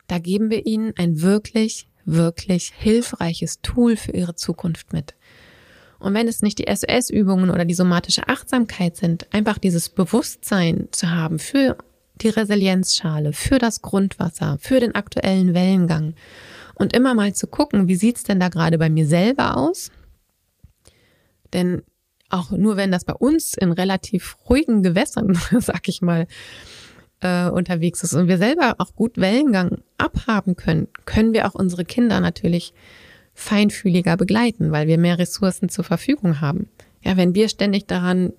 Da 0.06 0.18
geben 0.18 0.50
wir 0.50 0.64
ihnen 0.64 0.94
ein 0.96 1.20
wirklich, 1.20 1.88
wirklich 2.04 2.72
hilfreiches 2.76 3.60
Tool 3.60 3.96
für 3.96 4.12
ihre 4.12 4.36
Zukunft 4.36 4.92
mit. 4.92 5.14
Und 5.98 6.14
wenn 6.14 6.28
es 6.28 6.42
nicht 6.42 6.58
die 6.58 6.72
SOS-Übungen 6.72 7.50
oder 7.50 7.64
die 7.64 7.74
somatische 7.74 8.28
Achtsamkeit 8.28 8.96
sind, 8.96 9.26
einfach 9.34 9.58
dieses 9.58 9.88
Bewusstsein 9.88 10.88
zu 10.92 11.10
haben 11.10 11.38
für 11.38 11.76
die 12.20 12.28
Resilienzschale, 12.28 13.32
für 13.32 13.58
das 13.58 13.82
Grundwasser, 13.82 14.58
für 14.60 14.80
den 14.80 14.94
aktuellen 14.94 15.54
Wellengang 15.54 16.14
und 16.78 16.94
immer 16.94 17.14
mal 17.14 17.34
zu 17.34 17.46
gucken, 17.46 17.88
wie 17.88 17.96
sieht's 17.96 18.22
denn 18.22 18.40
da 18.40 18.48
gerade 18.48 18.78
bei 18.78 18.88
mir 18.88 19.06
selber 19.06 19.56
aus? 19.56 19.90
Denn 21.52 21.82
auch 22.30 22.50
nur 22.50 22.76
wenn 22.76 22.92
das 22.92 23.04
bei 23.04 23.14
uns 23.14 23.54
in 23.54 23.72
relativ 23.72 24.36
ruhigen 24.48 24.82
Gewässern, 24.82 25.38
sag 25.58 25.88
ich 25.88 26.02
mal, 26.02 26.26
äh, 27.20 27.48
unterwegs 27.48 28.02
ist 28.02 28.14
und 28.14 28.28
wir 28.28 28.38
selber 28.38 28.76
auch 28.78 28.94
gut 28.94 29.16
Wellengang 29.16 29.78
abhaben 29.96 30.56
können, 30.56 30.88
können 31.04 31.32
wir 31.32 31.46
auch 31.46 31.54
unsere 31.54 31.84
Kinder 31.84 32.20
natürlich 32.20 32.72
feinfühliger 33.34 34.16
begleiten, 34.16 34.72
weil 34.72 34.86
wir 34.88 34.98
mehr 34.98 35.18
Ressourcen 35.18 35.68
zur 35.68 35.84
Verfügung 35.84 36.40
haben. 36.40 36.68
Ja, 37.02 37.16
wenn 37.16 37.34
wir 37.34 37.48
ständig 37.48 37.86
daran 37.86 38.32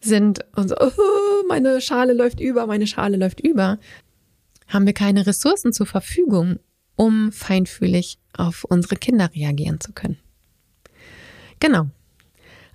sind 0.00 0.40
und 0.54 0.68
so, 0.68 0.76
oh, 0.78 1.46
meine 1.48 1.80
Schale 1.80 2.12
läuft 2.12 2.40
über, 2.40 2.66
meine 2.66 2.86
Schale 2.86 3.16
läuft 3.16 3.40
über, 3.40 3.78
haben 4.68 4.86
wir 4.86 4.92
keine 4.92 5.26
Ressourcen 5.26 5.72
zur 5.72 5.86
Verfügung, 5.86 6.58
um 6.96 7.30
feinfühlig 7.32 8.18
auf 8.36 8.64
unsere 8.64 8.96
Kinder 8.96 9.30
reagieren 9.34 9.80
zu 9.80 9.92
können. 9.92 10.18
Genau. 11.60 11.88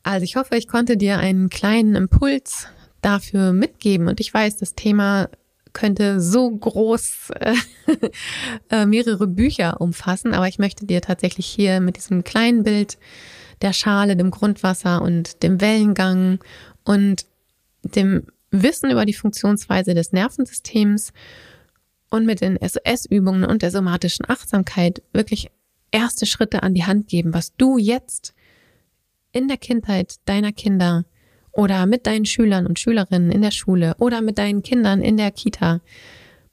Also 0.03 0.23
ich 0.23 0.35
hoffe, 0.35 0.55
ich 0.55 0.67
konnte 0.67 0.97
dir 0.97 1.19
einen 1.19 1.49
kleinen 1.49 1.95
Impuls 1.95 2.67
dafür 3.01 3.53
mitgeben 3.53 4.07
und 4.07 4.19
ich 4.19 4.33
weiß, 4.33 4.57
das 4.57 4.75
Thema 4.75 5.29
könnte 5.73 6.19
so 6.19 6.49
groß 6.49 7.31
äh, 7.39 7.55
äh, 8.69 8.85
mehrere 8.85 9.27
Bücher 9.27 9.79
umfassen, 9.79 10.33
aber 10.33 10.47
ich 10.47 10.59
möchte 10.59 10.85
dir 10.85 11.01
tatsächlich 11.01 11.45
hier 11.45 11.79
mit 11.79 11.97
diesem 11.97 12.23
kleinen 12.23 12.63
Bild 12.63 12.97
der 13.61 13.73
Schale, 13.73 14.15
dem 14.15 14.31
Grundwasser 14.31 15.01
und 15.01 15.43
dem 15.43 15.61
Wellengang 15.61 16.39
und 16.83 17.25
dem 17.83 18.25
Wissen 18.49 18.91
über 18.91 19.05
die 19.05 19.13
Funktionsweise 19.13 19.93
des 19.93 20.11
Nervensystems 20.11 21.13
und 22.11 22.25
mit 22.25 22.41
den 22.41 22.59
SOS-Übungen 22.61 23.43
und 23.43 23.63
der 23.63 23.71
somatischen 23.71 24.29
Achtsamkeit 24.29 25.01
wirklich 25.13 25.49
erste 25.91 26.27
Schritte 26.27 26.61
an 26.61 26.75
die 26.75 26.85
Hand 26.85 27.07
geben, 27.07 27.33
was 27.33 27.55
du 27.55 27.79
jetzt 27.79 28.35
in 29.31 29.47
der 29.47 29.57
Kindheit 29.57 30.15
deiner 30.25 30.51
Kinder 30.51 31.05
oder 31.51 31.85
mit 31.85 32.05
deinen 32.05 32.25
Schülern 32.25 32.67
und 32.67 32.79
Schülerinnen 32.79 33.31
in 33.31 33.41
der 33.41 33.51
Schule 33.51 33.95
oder 33.97 34.21
mit 34.21 34.37
deinen 34.37 34.61
Kindern 34.61 35.01
in 35.01 35.17
der 35.17 35.31
Kita 35.31 35.81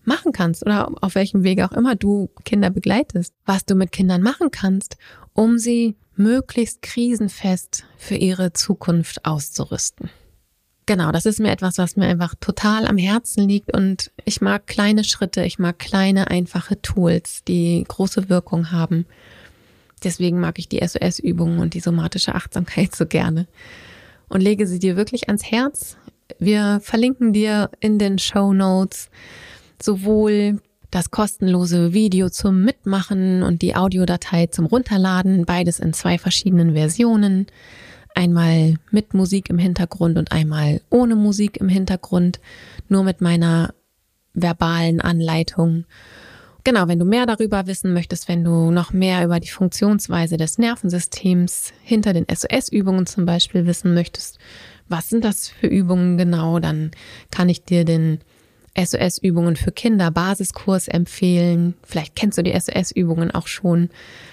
machen 0.05 0.33
kannst 0.33 0.65
oder 0.65 0.91
auf 1.03 1.15
welchem 1.15 1.45
Wege 1.45 1.67
auch 1.67 1.73
immer 1.73 1.95
du 1.95 2.31
Kinder 2.45 2.71
begleitest, 2.71 3.35
was 3.45 3.65
du 3.65 3.75
mit 3.75 3.93
Kindern 3.93 4.23
machen 4.23 4.51
kannst, 4.51 4.97
um 5.35 5.59
sie 5.59 5.97
möglichst 6.17 6.83
krisenfest 6.83 7.85
für 7.97 8.17
ihre 8.17 8.53
Zukunft 8.53 9.25
auszurüsten. 9.25 10.11
Genau, 10.89 11.13
das 11.13 11.27
ist 11.27 11.39
mir 11.39 11.51
etwas, 11.51 11.77
was 11.77 11.97
mir 11.97 12.07
einfach 12.07 12.35
total 12.41 12.87
am 12.87 12.97
Herzen 12.97 13.47
liegt 13.47 13.77
und 13.77 14.11
ich 14.25 14.41
mag 14.41 14.67
kleine 14.67 15.05
Schritte, 15.05 15.45
ich 15.45 15.59
mag 15.59 15.79
kleine, 15.79 16.31
einfache 16.31 16.81
Tools, 16.81 17.45
die 17.47 17.85
große 17.87 18.31
Wirkung 18.31 18.73
haben. 18.73 19.05
Deswegen 20.03 20.41
mag 20.41 20.59
ich 20.59 20.67
die 20.67 20.81
SOS-Übungen 20.81 21.59
und 21.59 21.75
die 21.75 21.81
somatische 21.81 22.35
Achtsamkeit 22.35 22.97
so 22.97 23.05
gerne 23.05 23.47
und 24.31 24.41
lege 24.41 24.67
sie 24.67 24.79
dir 24.79 24.97
wirklich 24.97 25.29
ans 25.29 25.45
Herz. 25.45 25.99
Wir 26.39 26.81
verlinken 26.83 27.35
dir 27.35 27.69
in 27.81 27.99
den 27.99 28.19
Show 28.19 28.55
Notes 28.55 29.11
sowohl 29.83 30.63
das 30.91 31.11
kostenlose 31.11 31.93
Video 31.93 32.31
zum 32.31 32.65
Mitmachen 32.65 33.43
und 33.43 33.61
die 33.61 33.77
Audiodatei 33.77 34.47
zum 34.47 34.65
Runterladen, 34.65 35.45
beides 35.45 35.81
in 35.81 35.93
zwei 35.93 36.17
verschiedenen 36.17 36.73
Versionen. 36.73 37.47
Einmal 38.19 38.75
mit 38.91 39.15
Musik 39.15 39.49
im 39.49 39.59
Hintergrund 39.59 40.19
und 40.19 40.33
einmal 40.33 40.81
ohne 40.91 41.15
Musik 41.15 41.59
im 41.59 41.69
Hintergrund, 41.69 42.41
nur 42.89 43.05
mit 43.05 43.21
meiner 43.21 43.75
verbalen 44.35 45.01
Anleitung. 45.01 45.85
Genau, 46.65 46.89
wenn 46.89 46.99
du 46.99 47.05
mehr 47.05 47.27
darüber 47.27 47.69
wissen 47.69 47.93
möchtest, 47.93 48.27
wenn 48.27 48.43
du 48.43 48.73
noch 48.73 48.93
mehr 48.93 49.25
über 49.25 49.39
die 49.39 49.51
Funktionsweise 49.51 50.37
des 50.37 50.59
Nervensystems 50.59 51.73
hinter 51.85 52.13
den 52.13 52.27
SOS-Übungen 52.29 53.07
zum 53.07 53.25
Beispiel 53.25 53.67
wissen 53.67 53.95
möchtest, 53.95 54.41
was 54.89 55.09
sind 55.09 55.25
das 55.25 55.49
für 55.49 55.69
Übungen 55.69 56.19
genau, 56.19 56.59
dann 56.59 56.91
kann 57.31 57.49
ich 57.49 57.63
dir 57.63 57.85
den 57.85 58.19
SOS-Übungen 58.77 59.55
für 59.55 59.71
Kinder 59.71 60.11
Basiskurs 60.11 60.89
empfehlen. 60.89 61.75
Vielleicht 61.85 62.17
kennst 62.17 62.37
du 62.37 62.43
die 62.43 62.59
SOS-Übungen 62.59 63.31
auch 63.31 63.47
schon, 63.47 63.91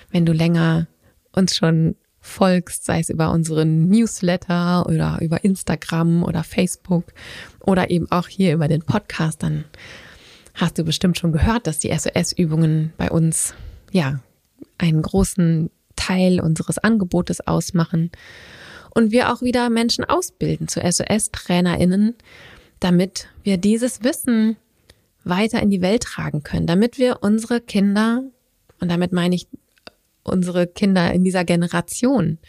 wenn 0.09 0.25
du 0.25 0.33
länger 0.33 0.87
uns 1.33 1.55
schon 1.55 1.93
folgst, 2.25 2.85
sei 2.85 2.99
es 2.99 3.09
über 3.09 3.31
unseren 3.31 3.87
Newsletter 3.87 4.85
oder 4.87 5.19
über 5.21 5.43
Instagram 5.43 6.23
oder 6.23 6.43
Facebook 6.43 7.05
oder 7.59 7.89
eben 7.91 8.11
auch 8.11 8.27
hier 8.27 8.53
über 8.53 8.67
den 8.67 8.81
Podcast, 8.81 9.43
dann 9.43 9.65
hast 10.55 10.77
du 10.77 10.83
bestimmt 10.83 11.17
schon 11.17 11.31
gehört, 11.31 11.67
dass 11.67 11.79
die 11.79 11.95
SOS-Übungen 11.95 12.93
bei 12.97 13.09
uns 13.11 13.53
ja 13.91 14.19
einen 14.77 15.01
großen 15.01 15.69
Teil 15.95 16.39
unseres 16.39 16.77
Angebotes 16.77 17.45
ausmachen 17.45 18.11
und 18.93 19.11
wir 19.11 19.31
auch 19.31 19.41
wieder 19.41 19.69
Menschen 19.69 20.03
ausbilden 20.03 20.67
zu 20.67 20.79
SOS-TrainerInnen, 20.81 22.15
damit 22.79 23.27
wir 23.43 23.57
dieses 23.57 24.03
Wissen 24.03 24.57
weiter 25.23 25.61
in 25.61 25.69
die 25.69 25.81
Welt 25.81 26.03
tragen 26.03 26.43
können, 26.43 26.67
damit 26.67 26.97
wir 26.97 27.19
unsere 27.21 27.61
Kinder, 27.61 28.23
und 28.79 28.89
damit 28.91 29.13
meine 29.13 29.35
ich 29.35 29.47
unsere 30.25 30.67
Kinder 30.67 31.13
in 31.13 31.23
dieser 31.23 31.45
Generation, 31.45 32.39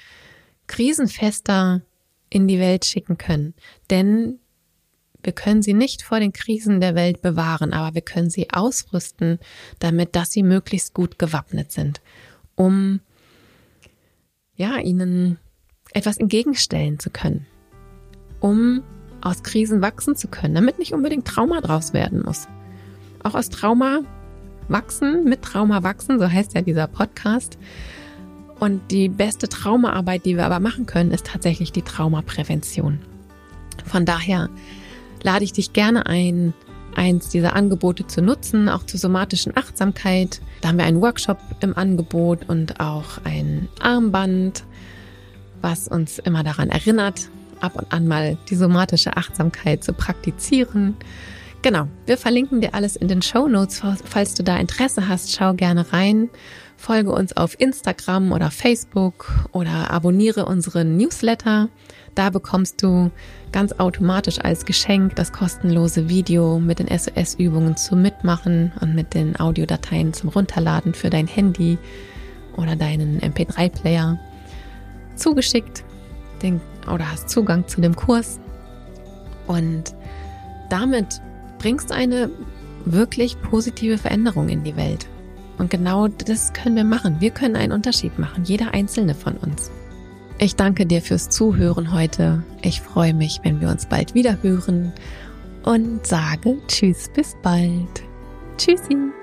krisenfester 0.66 1.83
in 2.29 2.49
die 2.49 2.59
Welt 2.59 2.85
schicken 2.85 3.18
können. 3.18 3.55
Denn 3.91 4.41
wir 5.22 5.33
können 5.33 5.62
sie 5.62 5.74
nicht 5.74 6.03
vor 6.03 6.20
den 6.20 6.33
Krisen 6.33 6.81
der 6.81 6.95
Welt 6.95 7.22
bewahren, 7.22 7.72
aber 7.72 7.95
wir 7.95 8.03
können 8.03 8.31
sie 8.31 8.51
ausrüsten, 8.51 9.39
damit, 9.79 10.16
dass 10.16 10.33
sie 10.33 10.43
möglichst 10.43 10.95
gut 10.95 11.18
gewappnet 11.18 11.72
sind, 11.72 12.01
um 12.55 13.01
ja, 14.57 14.79
ihnen 14.79 15.39
etwas 15.93 16.16
entgegenstellen 16.16 16.99
zu 16.99 17.11
können, 17.11 17.47
um 18.41 18.83
aus 19.20 19.43
Krisen 19.43 19.83
wachsen 19.83 20.16
zu 20.16 20.29
können, 20.29 20.55
damit 20.55 20.79
nicht 20.79 20.93
unbedingt 20.93 21.27
Trauma 21.27 21.61
draus 21.61 21.93
werden 21.93 22.22
muss. 22.22 22.49
Auch 23.22 23.35
aus 23.35 23.49
Trauma 23.49 24.03
wachsen, 24.69 25.25
mit 25.25 25.43
Trauma 25.43 25.83
wachsen, 25.83 26.19
so 26.19 26.31
heißt 26.31 26.55
ja 26.55 26.62
dieser 26.62 26.87
Podcast. 26.87 27.59
Und 28.59 28.91
die 28.91 29.09
beste 29.09 29.49
Traumaarbeit, 29.49 30.25
die 30.25 30.37
wir 30.37 30.47
aber 30.47 30.61
machen 30.61 30.87
können, 30.87 31.11
ist 31.11 31.27
tatsächlich 31.27 31.73
die 31.73 31.83
Traumaprävention. 31.83 33.01
Von 33.85 34.07
daher 34.07 34.49
lade 35.23 35.45
ich 35.45 35.53
dich 35.53 35.73
gerne 35.73 36.07
ein, 36.07 36.55
eins 36.95 37.29
dieser 37.29 37.55
Angebote 37.55 38.07
zu 38.07 38.23
nutzen, 38.23 38.69
auch 38.69 38.85
zur 38.85 38.99
somatischen 38.99 39.57
Achtsamkeit. 39.57 40.41
Da 40.62 40.69
haben 40.69 40.79
wir 40.79 40.87
einen 40.87 41.03
Workshop 41.03 41.39
im 41.61 41.77
Angebot 41.77 42.49
und 42.49 42.81
auch 42.81 43.19
ein 43.25 43.69
Armband, 43.81 44.64
was 45.61 45.89
uns 45.89 46.19
immer 46.19 46.43
daran 46.43 46.71
erinnert, 46.71 47.29
ab 47.61 47.77
und 47.77 47.93
an 47.93 48.07
mal 48.07 48.39
die 48.49 48.57
somatische 48.57 49.17
Achtsamkeit 49.17 49.85
zu 49.85 49.93
praktizieren. 49.93 50.97
Genau, 51.67 51.89
wir 52.07 52.17
verlinken 52.17 52.61
dir 52.61 52.75
alles 52.75 52.95
in 52.95 53.09
den 53.09 53.23
Show 53.23 53.49
Notes. 53.49 53.83
Falls 54.05 54.35
du 54.35 54.45
da 54.45 54.57
Interesse 54.57 55.09
hast, 55.09 55.35
schau 55.35 55.53
gerne 55.53 55.93
rein. 55.93 56.31
Folge 56.77 57.11
uns 57.11 57.37
auf 57.37 57.59
Instagram 57.59 58.31
oder 58.31 58.53
Facebook 58.53 59.49
oder 59.51 59.91
abonniere 59.91 60.47
unseren 60.47 60.97
Newsletter. 60.97 61.69
Da 62.14 62.31
bekommst 62.31 62.85
du 62.85 63.11
ganz 63.51 63.73
automatisch 63.73 64.39
als 64.39 64.64
Geschenk 64.64 65.17
das 65.17 65.33
kostenlose 65.33 66.09
Video 66.09 66.61
mit 66.61 66.79
den 66.79 66.87
SOS-Übungen 66.87 67.77
zum 67.77 68.01
Mitmachen 68.01 68.73
und 68.81 68.95
mit 68.95 69.12
den 69.14 69.35
Audiodateien 69.35 70.12
zum 70.12 70.29
Runterladen 70.29 70.95
für 70.95 71.11
dein 71.11 71.27
Handy 71.27 71.79
oder 72.57 72.77
deinen 72.77 73.19
MP3-Player 73.19 74.21
zugeschickt 75.17 75.83
den, 76.43 76.61
oder 76.87 77.11
hast 77.11 77.29
Zugang 77.29 77.67
zu 77.67 77.81
dem 77.81 77.97
Kurs. 77.97 78.39
Und 79.49 79.97
damit 80.71 81.21
bringst 81.59 81.93
eine 81.93 82.31
wirklich 82.85 83.41
positive 83.43 83.99
Veränderung 83.99 84.49
in 84.49 84.65
die 84.65 84.77
Welt. 84.77 85.07
Und 85.59 85.71
genau 85.71 86.09
das 86.09 86.53
können 86.53 86.77
wir 86.77 86.85
machen. 86.85 87.17
Wir 87.21 87.31
können 87.31 87.57
einen 87.57 87.73
Unterschied 87.73 88.19
machen, 88.19 88.45
jeder 88.45 88.75
einzelne 88.75 89.15
von 89.15 89.37
uns. 89.39 89.71
Ich 90.39 90.55
danke 90.55 90.85
dir 90.85 91.01
fürs 91.01 91.31
Zuhören 91.31 91.93
heute. 91.93 92.43
Ich 92.63 92.83
freue 92.83 93.15
mich, 93.15 93.41
wenn 93.43 93.61
wir 93.61 93.71
uns 93.71 93.87
bald 93.87 94.15
wieder 94.15 94.43
hören 94.43 94.93
und 95.65 96.07
sage 96.07 96.59
Tschüss, 96.69 97.09
bis 97.15 97.35
bald. 97.43 98.03
Tschüssi. 98.59 99.16